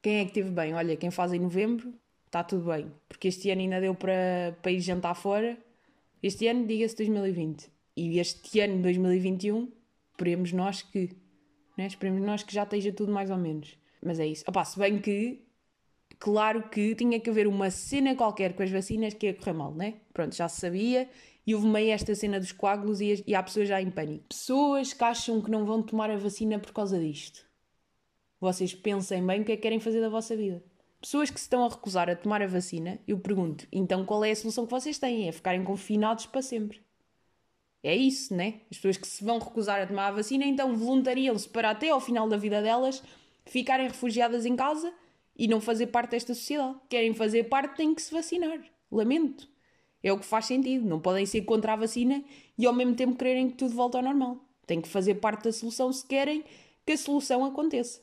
Quem 0.00 0.20
é 0.20 0.24
que 0.24 0.32
teve 0.32 0.50
bem? 0.50 0.74
Olha, 0.74 0.96
quem 0.96 1.10
faz 1.10 1.32
em 1.32 1.40
novembro, 1.40 1.92
está 2.26 2.44
tudo 2.44 2.70
bem. 2.70 2.92
Porque 3.08 3.28
este 3.28 3.50
ano 3.50 3.62
ainda 3.62 3.80
deu 3.80 3.94
para, 3.94 4.56
para 4.62 4.70
ir 4.70 4.80
jantar 4.80 5.14
fora. 5.14 5.58
Este 6.22 6.46
ano, 6.46 6.66
diga-se 6.66 6.96
2020. 6.96 7.68
E 7.96 8.20
este 8.20 8.60
ano, 8.60 8.80
2021, 8.80 9.72
Esperemos 10.18 10.52
nós 10.52 10.82
que. 10.82 11.10
Né? 11.76 11.86
Esperemos 11.86 12.20
nós 12.20 12.42
que 12.42 12.52
já 12.52 12.64
esteja 12.64 12.92
tudo 12.92 13.12
mais 13.12 13.30
ou 13.30 13.36
menos. 13.36 13.78
Mas 14.02 14.18
é 14.18 14.26
isso. 14.26 14.44
Opa, 14.48 14.64
se 14.64 14.76
bem 14.76 14.98
que. 14.98 15.44
Claro 16.18 16.68
que 16.68 16.96
tinha 16.96 17.20
que 17.20 17.30
haver 17.30 17.46
uma 17.46 17.70
cena 17.70 18.16
qualquer 18.16 18.54
com 18.54 18.64
as 18.64 18.70
vacinas 18.70 19.14
que 19.14 19.26
ia 19.26 19.34
correr 19.34 19.52
mal, 19.52 19.72
né? 19.72 19.94
Pronto, 20.12 20.34
já 20.34 20.48
se 20.48 20.60
sabia. 20.60 21.08
E 21.48 21.54
houve 21.54 21.66
meio 21.66 21.92
esta 21.92 22.14
cena 22.14 22.38
dos 22.38 22.52
coágulos 22.52 23.00
e, 23.00 23.24
e 23.26 23.34
há 23.34 23.42
pessoas 23.42 23.66
já 23.66 23.80
em 23.80 23.90
pânico. 23.90 24.26
Pessoas 24.28 24.92
que 24.92 25.02
acham 25.02 25.40
que 25.40 25.50
não 25.50 25.64
vão 25.64 25.82
tomar 25.82 26.10
a 26.10 26.16
vacina 26.18 26.58
por 26.58 26.74
causa 26.74 27.00
disto. 27.00 27.42
Vocês 28.38 28.74
pensem 28.74 29.26
bem 29.26 29.40
o 29.40 29.44
que 29.46 29.52
é 29.52 29.56
que 29.56 29.62
querem 29.62 29.80
fazer 29.80 30.02
da 30.02 30.10
vossa 30.10 30.36
vida. 30.36 30.62
Pessoas 31.00 31.30
que 31.30 31.40
se 31.40 31.46
estão 31.46 31.64
a 31.64 31.68
recusar 31.70 32.10
a 32.10 32.14
tomar 32.14 32.42
a 32.42 32.46
vacina, 32.46 32.98
eu 33.08 33.18
pergunto, 33.18 33.66
então 33.72 34.04
qual 34.04 34.22
é 34.26 34.30
a 34.30 34.36
solução 34.36 34.66
que 34.66 34.70
vocês 34.70 34.98
têm? 34.98 35.26
É 35.26 35.32
ficarem 35.32 35.64
confinados 35.64 36.26
para 36.26 36.42
sempre. 36.42 36.82
É 37.82 37.96
isso, 37.96 38.34
né? 38.34 38.60
As 38.70 38.76
pessoas 38.76 38.98
que 38.98 39.08
se 39.08 39.24
vão 39.24 39.38
recusar 39.38 39.80
a 39.80 39.86
tomar 39.86 40.08
a 40.08 40.12
vacina, 40.16 40.44
então 40.44 40.76
voluntariam-se 40.76 41.48
para 41.48 41.70
até 41.70 41.88
ao 41.88 41.98
final 41.98 42.28
da 42.28 42.36
vida 42.36 42.60
delas 42.60 43.02
ficarem 43.46 43.88
refugiadas 43.88 44.44
em 44.44 44.54
casa 44.54 44.92
e 45.34 45.48
não 45.48 45.62
fazer 45.62 45.86
parte 45.86 46.10
desta 46.10 46.34
sociedade. 46.34 46.76
Querem 46.90 47.14
fazer 47.14 47.44
parte, 47.44 47.74
têm 47.74 47.94
que 47.94 48.02
se 48.02 48.12
vacinar. 48.12 48.60
Lamento. 48.92 49.48
É 50.08 50.12
o 50.12 50.18
que 50.18 50.24
faz 50.24 50.46
sentido. 50.46 50.86
Não 50.86 50.98
podem 50.98 51.26
ser 51.26 51.42
contra 51.42 51.72
a 51.72 51.76
vacina 51.76 52.22
e 52.56 52.66
ao 52.66 52.72
mesmo 52.72 52.94
tempo 52.94 53.16
quererem 53.16 53.50
que 53.50 53.56
tudo 53.56 53.74
volte 53.74 53.96
ao 53.96 54.02
normal. 54.02 54.38
Têm 54.66 54.80
que 54.80 54.88
fazer 54.88 55.16
parte 55.16 55.44
da 55.44 55.52
solução 55.52 55.92
se 55.92 56.04
querem 56.06 56.44
que 56.84 56.92
a 56.92 56.96
solução 56.96 57.44
aconteça. 57.44 58.00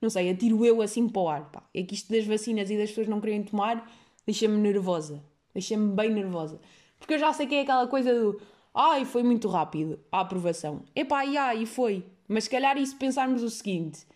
Não 0.00 0.10
sei, 0.10 0.30
atiro 0.30 0.64
eu 0.64 0.82
assim 0.82 1.08
para 1.08 1.22
o 1.22 1.28
ar. 1.28 1.50
Pá. 1.50 1.62
É 1.74 1.82
que 1.82 1.94
isto 1.94 2.12
das 2.12 2.26
vacinas 2.26 2.70
e 2.70 2.76
das 2.76 2.90
pessoas 2.90 3.08
não 3.08 3.20
querem 3.20 3.42
tomar 3.42 3.90
deixa-me 4.26 4.58
nervosa. 4.58 5.22
Deixa-me 5.54 5.94
bem 5.94 6.10
nervosa. 6.10 6.60
Porque 6.98 7.14
eu 7.14 7.18
já 7.18 7.32
sei 7.32 7.46
que 7.46 7.54
é 7.54 7.60
aquela 7.60 7.86
coisa 7.86 8.12
do 8.12 8.40
Ai, 8.74 9.04
foi 9.06 9.22
muito 9.22 9.48
rápido 9.48 9.98
a 10.12 10.20
aprovação. 10.20 10.82
Epá, 10.94 11.24
e 11.24 11.36
ai, 11.36 11.64
foi. 11.64 12.04
Mas 12.28 12.44
se 12.44 12.50
calhar 12.50 12.76
e 12.76 12.86
se 12.86 12.94
pensarmos 12.94 13.42
o 13.42 13.50
seguinte... 13.50 14.06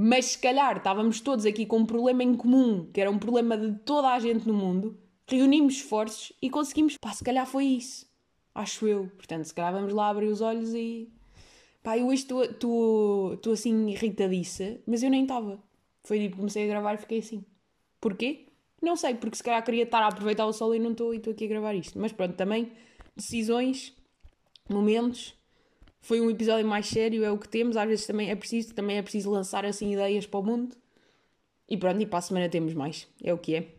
Mas 0.00 0.26
se 0.26 0.38
calhar 0.38 0.76
estávamos 0.76 1.20
todos 1.20 1.44
aqui 1.44 1.66
com 1.66 1.78
um 1.78 1.84
problema 1.84 2.22
em 2.22 2.32
comum, 2.36 2.88
que 2.92 3.00
era 3.00 3.10
um 3.10 3.18
problema 3.18 3.58
de 3.58 3.72
toda 3.80 4.06
a 4.10 4.20
gente 4.20 4.46
no 4.46 4.54
mundo, 4.54 4.96
reunimos 5.28 5.74
esforços 5.74 6.32
e 6.40 6.50
conseguimos. 6.50 6.96
Pá, 6.96 7.12
se 7.12 7.22
calhar 7.22 7.46
foi 7.46 7.64
isso. 7.64 8.06
Acho 8.54 8.88
eu. 8.88 9.08
Portanto, 9.16 9.44
se 9.44 9.54
calhar 9.54 9.72
vamos 9.72 9.92
lá 9.92 10.08
abrir 10.08 10.26
os 10.26 10.40
olhos 10.40 10.74
e. 10.74 11.08
Pá, 11.82 11.96
eu 11.96 12.08
hoje 12.08 12.22
estou 12.22 13.52
assim 13.52 13.88
irritadiça, 13.90 14.80
mas 14.86 15.02
eu 15.02 15.10
nem 15.10 15.22
estava. 15.22 15.62
Foi 16.04 16.18
tipo, 16.18 16.36
comecei 16.36 16.64
a 16.64 16.66
gravar 16.66 16.94
e 16.94 16.98
fiquei 16.98 17.18
assim. 17.18 17.44
Porquê? 18.00 18.46
Não 18.80 18.96
sei, 18.96 19.14
porque 19.14 19.36
se 19.36 19.42
calhar 19.42 19.62
queria 19.64 19.82
estar 19.82 20.00
a 20.00 20.08
aproveitar 20.08 20.46
o 20.46 20.52
sol 20.52 20.74
e 20.74 20.78
não 20.78 20.92
estou 20.92 21.12
e 21.12 21.18
estou 21.18 21.32
aqui 21.32 21.44
a 21.44 21.48
gravar 21.48 21.74
isto. 21.74 21.98
Mas 21.98 22.12
pronto, 22.12 22.34
também 22.34 22.72
decisões, 23.16 23.94
momentos. 24.68 25.34
Foi 26.00 26.20
um 26.20 26.30
episódio 26.30 26.66
mais 26.66 26.86
sério, 26.86 27.24
é 27.24 27.30
o 27.30 27.38
que 27.38 27.48
temos. 27.48 27.76
Às 27.76 27.88
vezes 27.88 28.06
também 28.06 28.30
é 28.30 28.36
preciso, 28.36 28.74
também 28.74 28.96
é 28.96 29.02
preciso 29.02 29.30
lançar 29.30 29.64
assim 29.64 29.92
ideias 29.92 30.26
para 30.26 30.40
o 30.40 30.42
mundo. 30.42 30.76
E 31.68 31.76
pronto, 31.76 32.00
e 32.00 32.06
para 32.06 32.18
a 32.18 32.22
semana 32.22 32.48
temos 32.48 32.72
mais. 32.72 33.06
É 33.22 33.32
o 33.32 33.38
que 33.38 33.54
é. 33.56 33.77